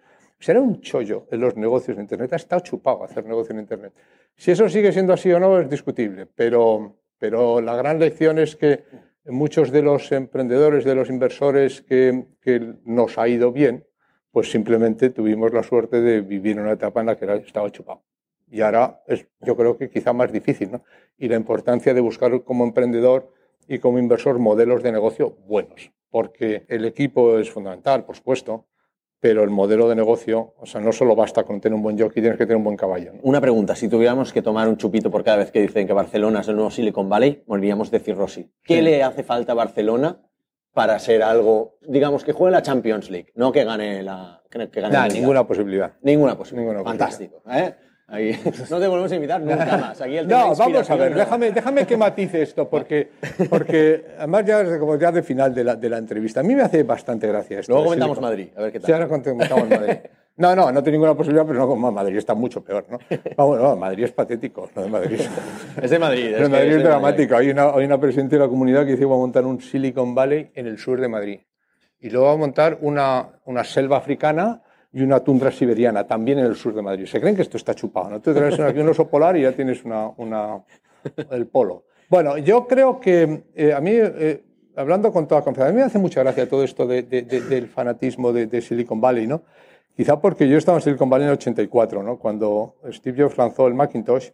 [0.47, 2.31] O un chollo en los negocios de Internet.
[2.33, 3.93] Ha estado chupado hacer negocio en Internet.
[4.35, 8.55] Si eso sigue siendo así o no es discutible, pero, pero la gran lección es
[8.55, 8.85] que
[9.25, 13.85] muchos de los emprendedores, de los inversores que, que nos ha ido bien,
[14.31, 18.03] pues simplemente tuvimos la suerte de vivir en una etapa en la que estaba chupado
[18.51, 20.71] y ahora es yo creo que quizá más difícil.
[20.71, 20.83] ¿no?
[21.17, 23.31] Y la importancia de buscar como emprendedor
[23.67, 28.65] y como inversor modelos de negocio buenos, porque el equipo es fundamental, por supuesto,
[29.19, 32.21] pero el modelo de negocio, o sea, no solo basta con tener un buen jockey,
[32.21, 33.13] tienes que tener un buen caballo.
[33.21, 36.39] Una pregunta, si tuviéramos que tomar un chupito por cada vez que dicen que Barcelona
[36.39, 38.49] es el nuevo Silicon Valley, volveríamos a decir Rossi.
[38.63, 40.21] ¿Qué le hace falta a Barcelona
[40.73, 44.41] para ser algo, digamos, que juegue la Champions League, no que gane la...
[44.49, 45.93] Que gane ninguna posibilidad.
[46.01, 46.73] Ninguna posibilidad.
[46.73, 47.43] Ninguna Fantástico.
[47.51, 47.75] ¿eh?
[48.09, 49.99] No te volvemos a invitar nunca más.
[50.25, 53.09] no, vamos a ver, déjame, déjame que matice esto, porque,
[53.49, 56.39] porque además ya es como ya de final de la, de la entrevista.
[56.39, 57.73] A mí me hace bastante gracia esto.
[57.73, 58.87] Luego comentamos Madrid, a ver qué tal.
[58.87, 59.97] Sí, ahora comentamos Madrid.
[60.39, 62.97] No, no, no tengo ninguna posibilidad, pero no Madrid está mucho peor, ¿no?
[63.35, 65.19] Vamos, no, Madrid es patético, no de Madrid.
[65.81, 66.33] es de Madrid.
[66.33, 67.35] Es, Madrid es, dramático.
[67.35, 69.59] Hay una, hay una presidenta de la comunidad que dice que va a montar un
[69.59, 71.41] Silicon Valley en el sur de Madrid.
[71.99, 76.45] Y luego va a montar una, una selva africana y una tundra siberiana, también en
[76.45, 77.05] el sur de Madrid.
[77.05, 78.21] Se creen que esto está chupado, ¿no?
[78.21, 80.63] Tú traes aquí un oso polar y ya tienes una, una,
[81.31, 81.83] el polo.
[82.09, 84.43] Bueno, yo creo que eh, a mí, eh,
[84.75, 88.33] hablando con toda confianza, a mí me hace mucha gracia todo esto de, del fanatismo
[88.33, 89.43] de, Silicon Valley, ¿no?
[89.95, 92.17] Quizá porque yo estaba en Silicon Valley en el 84, ¿no?
[92.17, 94.29] Cuando Steve Jobs lanzó el Macintosh,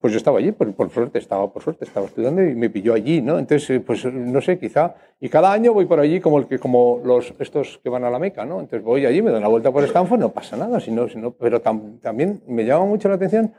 [0.00, 2.94] pues yo estaba allí, por, por, suerte, estaba por suerte, estaba estudiando y me pilló
[2.94, 3.38] allí, ¿no?
[3.38, 6.58] Entonces, eh, pues no sé, quizá, y cada año voy por allí como, el que,
[6.58, 8.60] como los, estos que van a la Meca, ¿no?
[8.60, 11.60] Entonces voy allí, me doy una vuelta por Stanford, no pasa nada, sino, sino, pero
[11.60, 13.54] también me llama mucho la atención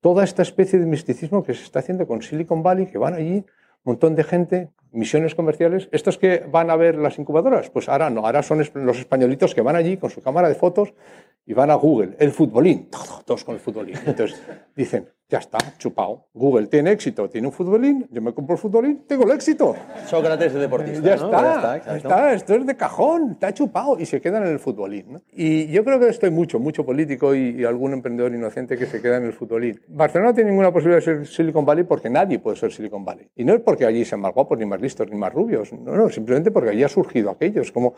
[0.00, 3.36] toda esta especie de misticismo que se está haciendo con Silicon Valley, que van allí,
[3.38, 3.44] un
[3.92, 5.88] montón de gente, misiones comerciales.
[5.92, 9.62] Estos que van a ver las incubadoras, pues ahora no, ahora son los españolitos que
[9.62, 10.94] van allí con su cámara de fotos
[11.44, 12.88] y van a Google, el futbolín,
[13.24, 13.96] todos con el futbolín.
[14.06, 14.40] Entonces
[14.74, 16.28] dicen, ya está, chupado.
[16.34, 19.74] Google tiene éxito, tiene un futbolín, yo me compro el futbolín, tengo el éxito.
[20.06, 21.00] Sócrates es deportista.
[21.00, 24.58] Ya, está, ya está, esto es de cajón, está chupado y se quedan en el
[24.60, 25.20] futbolín.
[25.32, 29.16] Y yo creo que estoy mucho, mucho político y, algún emprendedor inocente que se queda
[29.16, 29.80] en el futbolín.
[29.88, 33.28] Barcelona no tiene ninguna posibilidad de ser Silicon Valley porque nadie puede ser Silicon Valley.
[33.34, 35.72] Y no es porque allí sean más guapos, ni más listos, ni más rubios.
[35.72, 37.72] No, no, simplemente porque allí ha surgido aquellos.
[37.72, 37.94] Como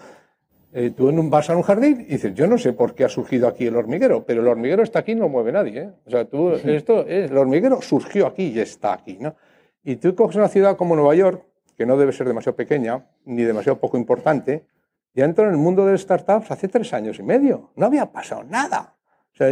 [0.73, 3.49] eh, tú vas a un jardín y dices, yo no sé por qué ha surgido
[3.49, 5.81] aquí el hormiguero, pero el hormiguero está aquí y no lo mueve nadie.
[5.81, 5.91] ¿eh?
[6.07, 9.17] O sea, tú, esto es, el hormiguero surgió aquí y está aquí.
[9.19, 9.35] ¿no?
[9.83, 11.43] Y tú coges una ciudad como Nueva York,
[11.77, 14.67] que no debe ser demasiado pequeña ni demasiado poco importante,
[15.15, 17.71] y entró en el mundo de startups hace tres años y medio.
[17.75, 18.95] No había pasado nada.
[19.33, 19.49] O sea,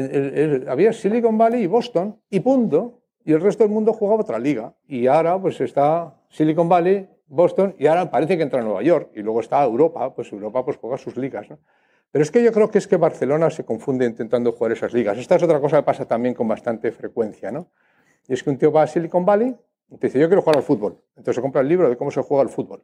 [0.70, 3.00] había Silicon Valley y Boston y punto.
[3.24, 4.74] Y el resto del mundo jugaba otra liga.
[4.86, 9.10] Y ahora pues está Silicon Valley Boston y ahora parece que entra en Nueva York
[9.14, 11.50] y luego está Europa, pues Europa pues juega sus ligas.
[11.50, 11.58] ¿no?
[12.12, 15.18] Pero es que yo creo que es que Barcelona se confunde intentando jugar esas ligas.
[15.18, 17.50] Esta es otra cosa que pasa también con bastante frecuencia.
[17.50, 17.68] ¿no?
[18.28, 19.56] Y es que un tío va a Silicon Valley
[19.90, 21.02] y te dice, yo quiero jugar al fútbol.
[21.10, 22.82] Entonces se compra el libro de cómo se juega al fútbol.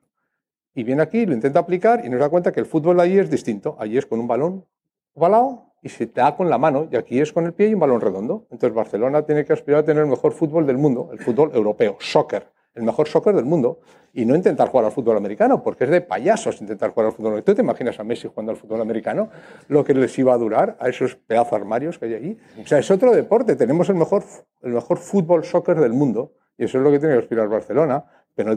[0.74, 3.30] Y viene aquí, lo intenta aplicar y nos da cuenta que el fútbol allí es
[3.30, 3.76] distinto.
[3.78, 4.64] Allí es con un balón
[5.14, 7.74] ovalado y se te da con la mano y aquí es con el pie y
[7.74, 8.46] un balón redondo.
[8.50, 11.96] Entonces Barcelona tiene que aspirar a tener el mejor fútbol del mundo, el fútbol europeo,
[12.00, 13.80] soccer el mejor soccer del mundo
[14.12, 17.32] y no intentar jugar al fútbol americano, porque es de payasos intentar jugar al fútbol
[17.32, 17.52] americano.
[17.52, 19.30] ¿Tú te imaginas a Messi jugando al fútbol americano?
[19.68, 22.38] Lo que les iba a durar a esos pedazos armarios que hay allí.
[22.62, 23.56] O sea, es otro deporte.
[23.56, 24.24] Tenemos el mejor,
[24.62, 28.04] el mejor fútbol soccer del mundo y eso es lo que tiene que aspirar Barcelona.
[28.34, 28.52] Pero,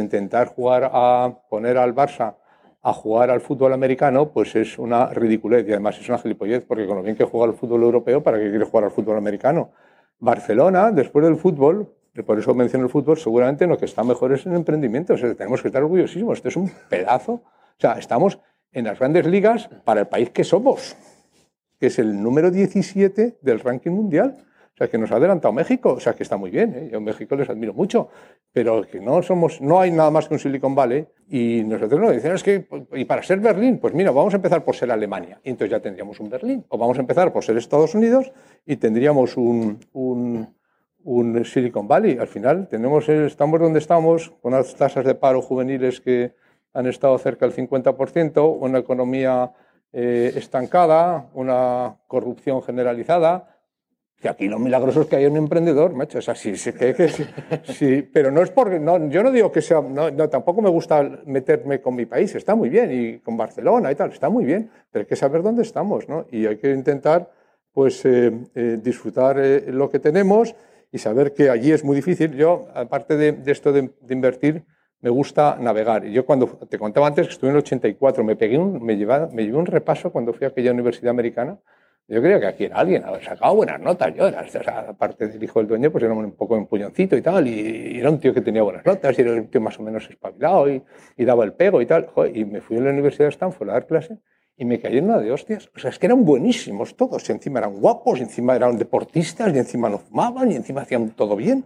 [0.00, 2.36] intentar jugar a poner al Barça
[2.80, 6.86] a jugar al fútbol americano, pues es una ridiculez y además es una gilipollez, porque
[6.86, 9.72] con lo bien que juega al fútbol europeo, ¿para qué quiere jugar al fútbol americano?
[10.20, 11.92] Barcelona, después del fútbol,
[12.22, 15.14] por eso menciono el fútbol, seguramente lo que está mejor es el emprendimiento.
[15.14, 16.38] O sea, tenemos que estar orgullosísimos.
[16.38, 17.32] Esto es un pedazo.
[17.32, 18.38] O sea, estamos
[18.72, 20.96] en las grandes ligas para el país que somos,
[21.78, 24.36] que es el número 17 del ranking mundial.
[24.38, 26.88] O sea, que nos ha adelantado México, o sea, que está muy bien, ¿eh?
[26.92, 28.10] yo a México les admiro mucho,
[28.52, 32.12] pero que no somos, no hay nada más que un Silicon Valley y nosotros nos
[32.12, 35.40] dicen, es que, y para ser Berlín, pues mira, vamos a empezar por ser Alemania,
[35.42, 38.30] y entonces ya tendríamos un Berlín, o vamos a empezar por ser Estados Unidos
[38.64, 40.46] y tendríamos un, un,
[41.08, 42.18] un Silicon Valley.
[42.18, 46.34] Al final tenemos, estamos donde estamos, con las tasas de paro juveniles que
[46.74, 49.50] han estado cerca del 50%, una economía
[49.90, 53.54] eh, estancada, una corrupción generalizada.
[54.20, 56.18] Que aquí lo milagroso es que haya un emprendedor, macho.
[56.18, 57.08] Es así, sí, que,
[57.64, 58.78] sí, pero no es porque.
[58.78, 59.80] No, yo no digo que sea.
[59.80, 63.94] No, tampoco me gusta meterme con mi país, está muy bien, y con Barcelona y
[63.94, 66.26] tal, está muy bien, pero hay que saber dónde estamos, ¿no?
[66.30, 67.30] Y hay que intentar,
[67.72, 69.38] pues, eh, eh, disfrutar
[69.68, 70.54] lo que tenemos
[70.90, 72.34] y saber que allí es muy difícil.
[72.34, 74.64] Yo, aparte de, esto de, invertir,
[75.00, 76.06] me gusta navegar.
[76.06, 78.96] Y yo cuando te contaba antes que estuve en el 84, me, pegué un, me,
[78.96, 81.58] llevaba, me llevé un repaso cuando fui a aquella universidad americana.
[82.10, 84.14] Yo creía que aquí era alguien, había sacado buenas notas.
[84.14, 84.40] Yo era,
[84.88, 87.46] aparte del hijo del dueño, pues era un poco empuñoncito y tal.
[87.46, 90.08] Y, era un tío que tenía buenas notas y era un tío más o menos
[90.08, 90.82] espabilado y,
[91.18, 92.08] y daba el pego y tal.
[92.32, 94.18] y me fui a la Universidad de Stanford a dar clase
[94.58, 95.70] y me caí en una de hostias.
[95.74, 97.28] O sea, es que eran buenísimos todos.
[97.28, 101.10] Y encima eran guapos, y encima eran deportistas, y encima no fumaban, y encima hacían
[101.10, 101.64] todo bien.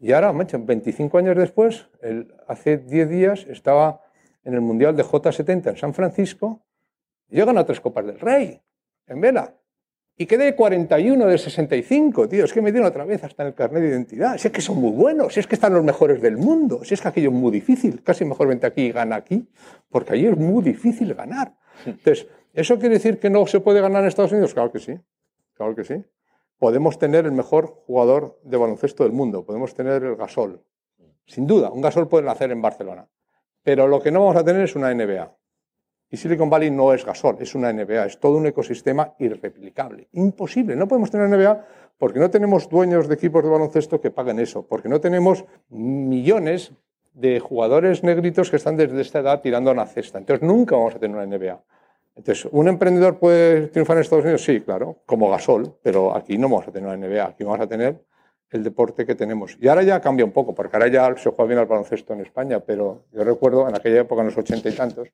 [0.00, 4.00] Y ahora, macho, 25 años después, el, hace 10 días estaba
[4.42, 6.66] en el Mundial de J70 en San Francisco,
[7.30, 8.60] y yo a tres Copas del Rey,
[9.06, 9.54] en vela.
[10.16, 12.44] Y quedé 41 de 65, tío.
[12.44, 14.38] Es que me dieron otra vez hasta en el carnet de identidad.
[14.38, 16.94] Si es que son muy buenos, si es que están los mejores del mundo, si
[16.94, 18.02] es que aquello es muy difícil.
[18.02, 19.48] Casi mejor vente aquí y gana aquí,
[19.88, 21.56] porque allí es muy difícil ganar.
[21.86, 24.54] Entonces, ¿eso quiere decir que no se puede ganar en Estados Unidos?
[24.54, 24.98] Claro que sí.
[25.54, 26.04] Claro que sí
[26.64, 30.62] podemos tener el mejor jugador de baloncesto del mundo, podemos tener el Gasol.
[31.26, 33.06] Sin duda, un Gasol pueden hacer en Barcelona.
[33.62, 35.36] Pero lo que no vamos a tener es una NBA.
[36.10, 40.08] Y Silicon Valley no es Gasol, es una NBA, es todo un ecosistema irreplicable.
[40.12, 41.66] Imposible, no podemos tener NBA
[41.98, 46.72] porque no tenemos dueños de equipos de baloncesto que paguen eso, porque no tenemos millones
[47.14, 50.18] de jugadores negritos que están desde esta edad tirando a una cesta.
[50.18, 51.60] Entonces nunca vamos a tener una NBA.
[52.16, 54.44] Entonces, ¿un emprendedor puede triunfar en Estados Unidos?
[54.44, 57.66] Sí, claro, como Gasol, pero aquí no vamos a tener una NBA, aquí vamos a
[57.66, 58.04] tener
[58.50, 59.56] el deporte que tenemos.
[59.60, 62.20] Y ahora ya cambia un poco, porque ahora ya se juega bien al baloncesto en
[62.20, 65.08] España, pero yo recuerdo en aquella época, en los ochenta y tantos,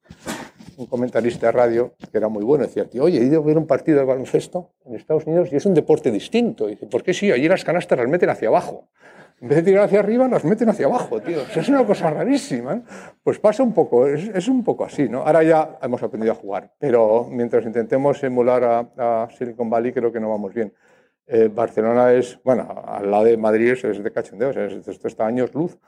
[0.77, 3.57] un comentarista de radio que era muy bueno, decía, tío, oye, he ido a ver
[3.57, 6.69] un partido de baloncesto en Estados Unidos y es un deporte distinto.
[6.69, 7.33] Y dice, ¿por qué sí?
[7.33, 8.89] Allí las canastas las meten hacia abajo
[9.41, 11.39] en vez de tirar hacia arriba, las meten hacia abajo, tío.
[11.55, 12.75] es una cosa rarísima.
[12.75, 12.83] ¿eh?
[13.23, 15.23] Pues pasa un poco, es, un poco así, ¿no?
[15.23, 20.21] Ahora ya hemos aprendido a jugar, pero mientras intentemos emular a, Silicon Valley, creo que
[20.21, 20.75] no vamos bien.
[21.27, 25.79] Eh, Barcelona es, bueno, al lado de Madrid es, de cachondeo, esto está años luz.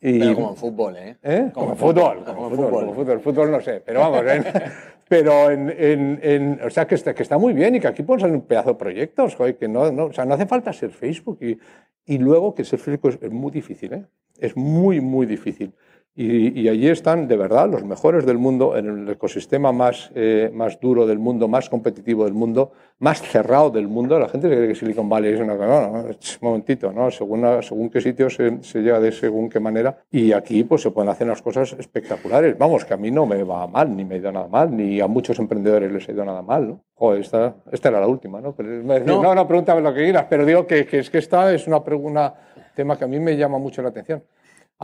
[0.00, 1.16] Y, pero como en fútbol, ¿eh?
[1.22, 1.50] ¿Eh?
[1.52, 3.20] Como, fútbol, como, fútbol, como fútbol.
[3.20, 4.44] Fútbol no sé, pero vamos, ¿eh?
[5.08, 8.20] pero en, en, o sea, que está, que está muy bien y que aquí pueden
[8.20, 10.90] salir un pedazo de proyectos, joder, que no, no, o sea, no hace falta ser
[10.90, 11.58] Facebook y,
[12.06, 14.06] y luego que ser Facebook es, es muy difícil, ¿eh?
[14.38, 15.72] Es muy, muy difícil.
[16.16, 20.78] Y, allí están, de verdad, los mejores del mundo, en el ecosistema más, eh, más
[20.78, 24.16] duro del mundo, más competitivo del mundo, más cerrado del mundo.
[24.20, 25.56] La gente cree que Silicon Valley es una...
[25.56, 27.10] No, no, un momentito, ¿no?
[27.10, 30.04] Según, según qué sitio se, se llega de según qué manera.
[30.12, 32.56] Y aquí pues se pueden hacer unas cosas espectaculares.
[32.56, 35.00] Vamos, que a mí no me va mal, ni me ha ido nada mal, ni
[35.00, 36.80] a muchos emprendedores les ha ido nada mal, ¿no?
[36.94, 38.54] Joder, esta, esta era la última, ¿no?
[38.54, 39.20] Pero, no.
[39.20, 41.78] no, no, pregúntame lo que quieras, pero digo que, que es que esta es una,
[41.78, 42.34] una
[42.76, 44.22] tema que a mí me llama mucho la atención.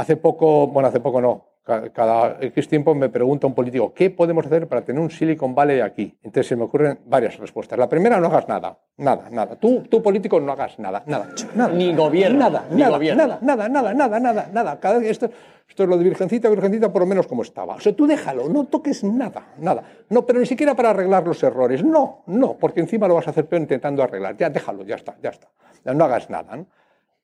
[0.01, 1.45] Hace poco, bueno, hace poco no,
[1.93, 5.81] cada X tiempo me pregunta un político, ¿qué podemos hacer para tener un Silicon Valley
[5.81, 6.17] aquí?
[6.23, 7.79] Entonces se me ocurren varias respuestas.
[7.79, 9.57] La primera, no hagas nada, nada, nada.
[9.57, 11.75] Tú, tú político, no hagas nada, nada, nada.
[11.75, 12.39] Ni gobierno.
[12.39, 13.27] Nada, ni nada, gobierno.
[13.27, 14.81] nada, nada, nada, nada, nada, nada.
[14.81, 15.29] Cada, esto,
[15.69, 17.75] esto es lo de virgencita, virgencita, por lo menos como estaba.
[17.75, 19.83] O sea, tú déjalo, no toques nada, nada.
[20.09, 21.85] No, pero ni siquiera para arreglar los errores.
[21.85, 24.35] No, no, porque encima lo vas a hacer peor intentando arreglar.
[24.39, 25.49] Ya, déjalo, ya está, ya está.
[25.93, 26.57] No hagas nada.
[26.57, 26.67] ¿no?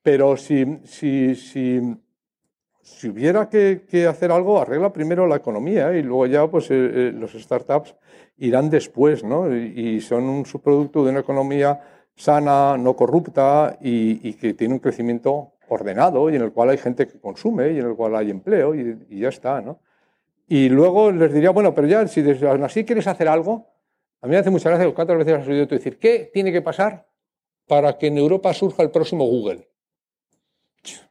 [0.03, 1.81] Pero si, si, si
[2.87, 7.11] si hubiera que, hacer algo, arregla primero la economía y luego ya pues, eh, eh,
[7.13, 7.95] los startups
[8.37, 9.53] irán después, ¿no?
[9.55, 11.79] Y, son un subproducto de una economía
[12.15, 17.07] sana, no corrupta y, que tiene un crecimiento ordenado y en el cual hay gente
[17.07, 19.79] que consume y en el cual hay empleo y, ya está, ¿no?
[20.47, 23.67] Y luego les diría, bueno, pero ya, si aún así quieres hacer algo,
[24.21, 26.61] a mí me hace mucha gracia, ¿cuántas veces has oído tú decir, ¿qué tiene que
[26.61, 27.05] pasar
[27.67, 29.67] para que en Europa surja el próximo Google?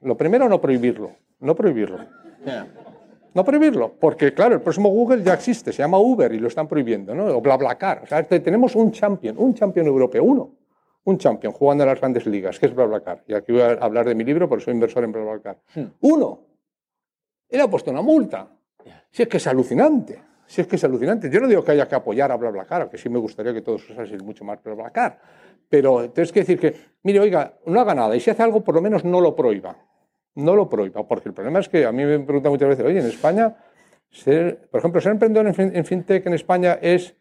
[0.01, 1.99] Lo primero, no prohibirlo no prohibirlo.
[3.35, 6.67] No prohibirlo, porque claro, el próximo Google ya existe, se llama Uber y lo están
[6.67, 7.27] prohibiendo, ¿no?
[7.27, 8.03] O BlaBlaCar.
[8.05, 10.55] O sea, tenemos un champion, un champion europeo, uno,
[11.05, 13.25] un champion jugando en las grandes ligas, que es BlaBlaCar.
[13.27, 15.59] Y aquí voy a hablar de mi libro porque soy inversor en BlaBlaCar.
[15.75, 15.85] Hmm.
[16.01, 16.47] Uno.
[17.49, 18.49] Él ha puesto una multa.
[19.11, 20.23] Si es que es alucinante.
[20.47, 21.29] Si es que es alucinante.
[21.29, 23.89] Yo no digo que haya que apoyar a BlaBlaCar, que sí me gustaría que todos
[23.91, 25.21] usasen mucho más BlaBlaCar.
[25.69, 28.75] Pero entonces que decir que, mire, oiga, no haga nada y si hace algo, por
[28.75, 29.77] lo menos no lo prohíba.
[30.37, 33.01] No lo prohíba, porque el problema es que a mí me preguntan muchas veces, oye,
[33.01, 33.57] en España,
[34.11, 37.17] ser, por ejemplo, ser emprendedor en, fintech en España es,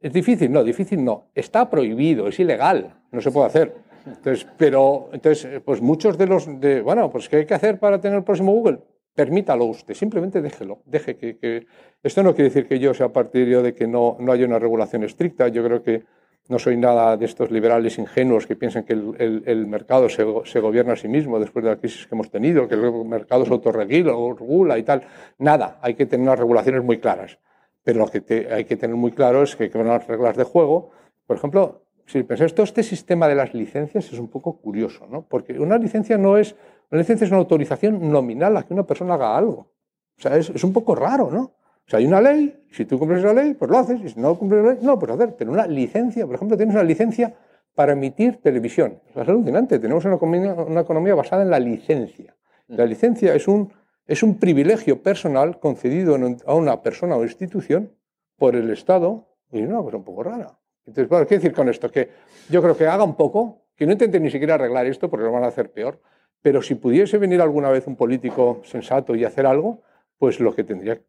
[0.00, 0.52] es difícil.
[0.52, 1.30] No, difícil no.
[1.34, 3.74] Está prohibido, es ilegal, no se puede hacer.
[4.06, 8.00] Entonces, pero, entonces, pues muchos de los, de, bueno, pues ¿qué hay que hacer para
[8.00, 8.78] tener el próximo Google?
[9.14, 11.66] Permítalo usted, simplemente déjelo, deje que, que...
[12.02, 15.04] Esto no quiere decir que yo sea partidario de que no, no haya una regulación
[15.04, 16.04] estricta, yo creo que
[16.48, 20.96] no soy nada de estos liberales ingenuos que piensan que el, mercado se, gobierna a
[20.96, 24.82] sí mismo después de la crisis que hemos tenido, que el mercado se autorregula y
[24.82, 25.02] tal.
[25.38, 27.38] Nada, hay que tener unas regulaciones muy claras.
[27.82, 30.44] Pero lo que hay que tener muy claro es que hay que unas reglas de
[30.44, 30.90] juego.
[31.26, 35.26] Por ejemplo, si pensáis, todo este sistema de las licencias es un poco curioso, ¿no?
[35.26, 36.54] Porque una licencia no es,
[36.90, 39.70] una licencia es una autorización nominal a que una persona haga algo.
[40.18, 41.52] O sea, es un poco raro, ¿no?
[41.86, 44.18] O sea, hay una ley, si tú cumples la ley, pues lo haces, y si
[44.18, 45.36] no cumples la ley, no lo puedes hacer.
[45.36, 47.34] Pero una licencia, por ejemplo, tienes una licencia
[47.74, 49.00] para emitir televisión.
[49.14, 52.36] Es alucinante, tenemos una economía, una economía basada en la licencia.
[52.68, 53.72] La licencia es un,
[54.06, 56.16] es un privilegio personal concedido
[56.46, 57.92] a una persona o institución
[58.38, 60.58] por el Estado, y es una cosa un poco rara.
[60.86, 61.90] Entonces, bueno, ¿qué decir con esto?
[61.90, 62.10] Que
[62.48, 65.32] yo creo que haga un poco, que no intente ni siquiera arreglar esto porque lo
[65.32, 66.00] van a hacer peor,
[66.42, 69.82] pero si pudiese venir alguna vez un político sensato y hacer algo,
[70.18, 71.00] pues lo que tendría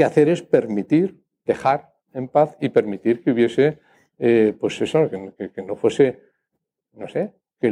[0.00, 3.80] que hacer es permitir, dejar en paz y permitir que hubiese,
[4.18, 6.22] eh, pues eso, que, no fuese,
[6.94, 7.68] no sé, que,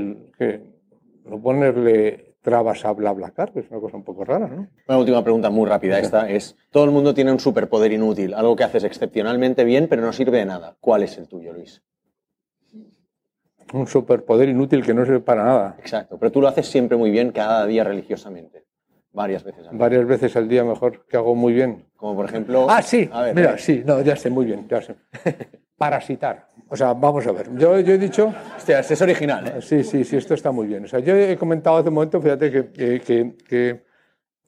[1.24, 4.68] no ponerle trabas a BlaBlaCar, que es una cosa un poco rara, ¿no?
[4.88, 5.98] Una última pregunta muy rápida.
[5.98, 10.02] Esta es, todo el mundo tiene un superpoder inútil, algo que haces excepcionalmente bien, pero
[10.02, 10.76] no sirve de nada.
[10.80, 11.82] ¿Cuál es el tuyo, Luis?
[13.72, 15.76] Un superpoder inútil que no sirve para nada.
[15.78, 18.67] Exacto, pero tú lo haces siempre muy bien, cada día religiosamente.
[19.12, 19.78] Varias veces al día.
[19.78, 21.86] Varias veces al día mejor, que hago muy bien.
[21.96, 22.66] Como por ejemplo...
[22.68, 24.96] Ah, sí, mira, sí, no, ya sé, muy bien, ya sé.
[25.76, 26.48] Parasitar.
[26.68, 27.48] O sea, vamos a ver.
[27.56, 28.32] Yo, yo he dicho...
[28.56, 29.62] Hostia, es original, ¿eh?
[29.62, 30.84] Sí, sí, sí, esto está muy bien.
[30.84, 33.84] O sea, yo he comentado hace un momento, fíjate, que, que, que,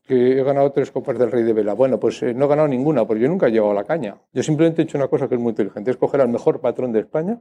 [0.02, 1.74] que he ganado tres copas del Rey de Vela.
[1.74, 4.16] Bueno, pues eh, no he ganado ninguna, porque yo nunca he llevado la caña.
[4.32, 6.92] Yo simplemente he hecho una cosa que es muy inteligente, es coger al mejor patrón
[6.92, 7.40] de España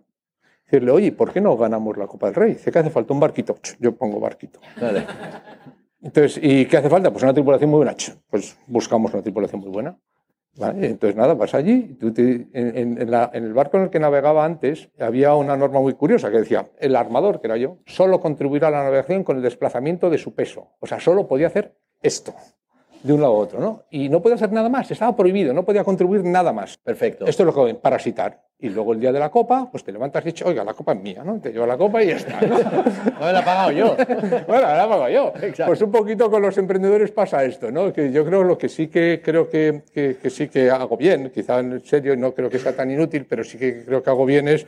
[0.65, 2.53] decirle, oye, ¿por qué no ganamos la Copa del Rey?
[2.53, 3.57] Dice que hace falta un barquito.
[3.79, 4.59] Yo pongo barquito.
[4.79, 5.03] Vale.
[6.01, 7.11] Entonces, ¿y qué hace falta?
[7.11, 7.95] Pues una tripulación muy buena.
[8.29, 9.97] Pues buscamos una tripulación muy buena.
[10.57, 11.97] Entonces, nada, vas allí.
[12.01, 16.65] en, el barco en el que navegaba antes había una norma muy curiosa que decía,
[16.79, 20.33] el armador, que era yo, solo contribuirá a la navegación con el desplazamiento de su
[20.33, 20.71] peso.
[20.79, 22.33] O sea, solo podía hacer esto
[23.03, 23.83] de un lado a otro, ¿no?
[23.89, 26.77] Y no podía hacer nada más, estaba prohibido, no podía contribuir nada más.
[26.77, 27.25] Perfecto.
[27.25, 28.41] Esto es lo que ven, parasitar.
[28.61, 30.91] Y luego el día de la copa, pues te levantas y dices, oiga, la copa
[30.91, 31.39] es mía, ¿no?
[31.39, 32.41] te llevo la copa y ya está.
[32.41, 32.57] ¿no?
[33.19, 33.95] me la he pagado yo.
[34.47, 35.33] bueno, la he pagado yo.
[35.65, 37.93] Pues un poquito con los emprendedores pasa esto, ¿no?
[37.93, 41.59] Que yo creo lo que sí que creo que, que, sí que hago bien, quizá
[41.59, 44.49] en serio no creo que sea tan inútil, pero sí que creo que hago bien
[44.49, 44.65] es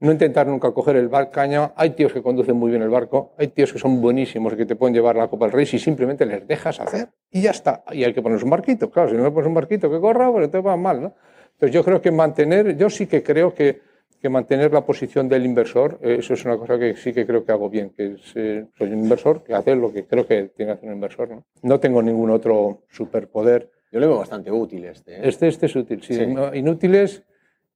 [0.00, 1.72] no intentar nunca coger el barco caña.
[1.76, 4.76] Hay tíos que conducen muy bien el barco, hay tíos que son buenísimos que te
[4.76, 7.84] pueden llevar la Copa del Rey si simplemente les dejas hacer y ya está.
[7.92, 8.90] Y hay que ponerse un barquito.
[8.90, 11.14] Claro, si no le pones un barquito que corra, pues te va mal, ¿no?
[11.54, 13.80] Entonces yo creo que mantener, yo sí que creo que,
[14.20, 17.44] que mantener la posición del inversor, eh, eso es una cosa que sí que creo
[17.44, 20.72] que hago bien, que eh, soy un inversor que hace lo que creo que tiene
[20.72, 21.28] que hacer un inversor.
[21.30, 23.70] No, no tengo ningún otro superpoder.
[23.92, 25.14] Yo lo veo bastante útil este.
[25.14, 25.20] ¿eh?
[25.22, 26.18] Este, este es útil, sí.
[26.54, 27.22] Inútiles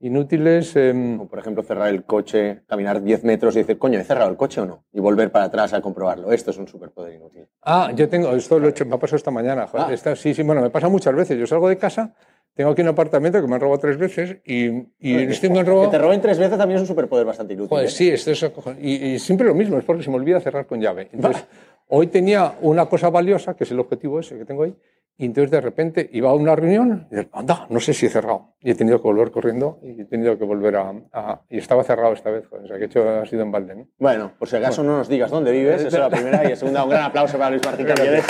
[0.00, 0.76] inútiles.
[0.76, 4.36] Em, por ejemplo, cerrar el coche, caminar 10 metros y decir, coño, ¿he cerrado el
[4.36, 4.84] coche o no?
[4.92, 6.32] Y volver para atrás a comprobarlo.
[6.32, 7.46] Esto es un superpoder inútil.
[7.62, 9.66] Ah, yo tengo, esto lo he hecho, me ha pasado esta mañana.
[9.72, 9.90] Ah.
[10.16, 11.38] sí, sí, bueno, me pasa muchas veces.
[11.38, 12.14] Yo salgo de casa,
[12.58, 14.66] tengo aquí un apartamento que me han robado tres veces y,
[14.98, 15.90] y este me han robado...
[15.90, 17.68] Que te roben tres veces también es un superpoder bastante inútil.
[17.68, 18.44] Pues sí, esto es
[18.80, 21.08] y, y, siempre lo mismo, es porque se me olvida cerrar con llave.
[21.12, 21.46] Entonces,
[21.88, 24.74] hoy tenía una cosa valiosa, que es el objetivo ese que tengo ahí,
[25.20, 28.54] y entonces de repente iba a una reunión y anda, no sé si he cerrado.
[28.60, 31.42] Y he tenido que volver corriendo y he tenido que volver a...
[31.50, 33.74] y estaba cerrado esta vez, o sea que he hecho ha sido en balde.
[33.74, 33.88] ¿no?
[33.98, 36.48] Bueno, por si acaso no nos digas dónde vives, esa es la primera.
[36.48, 38.24] Y segunda, un gran aplauso para Luis Martín Caviedes.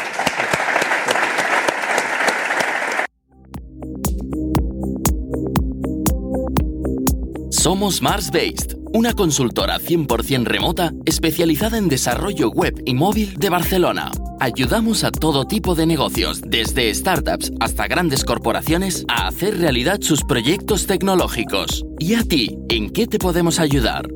[7.50, 14.10] Somos Mars Based, una consultora 100% remota especializada en desarrollo web y móvil de Barcelona.
[14.40, 20.22] Ayudamos a todo tipo de negocios, desde startups hasta grandes corporaciones, a hacer realidad sus
[20.24, 21.84] proyectos tecnológicos.
[21.98, 24.08] ¿Y a ti, en qué te podemos ayudar?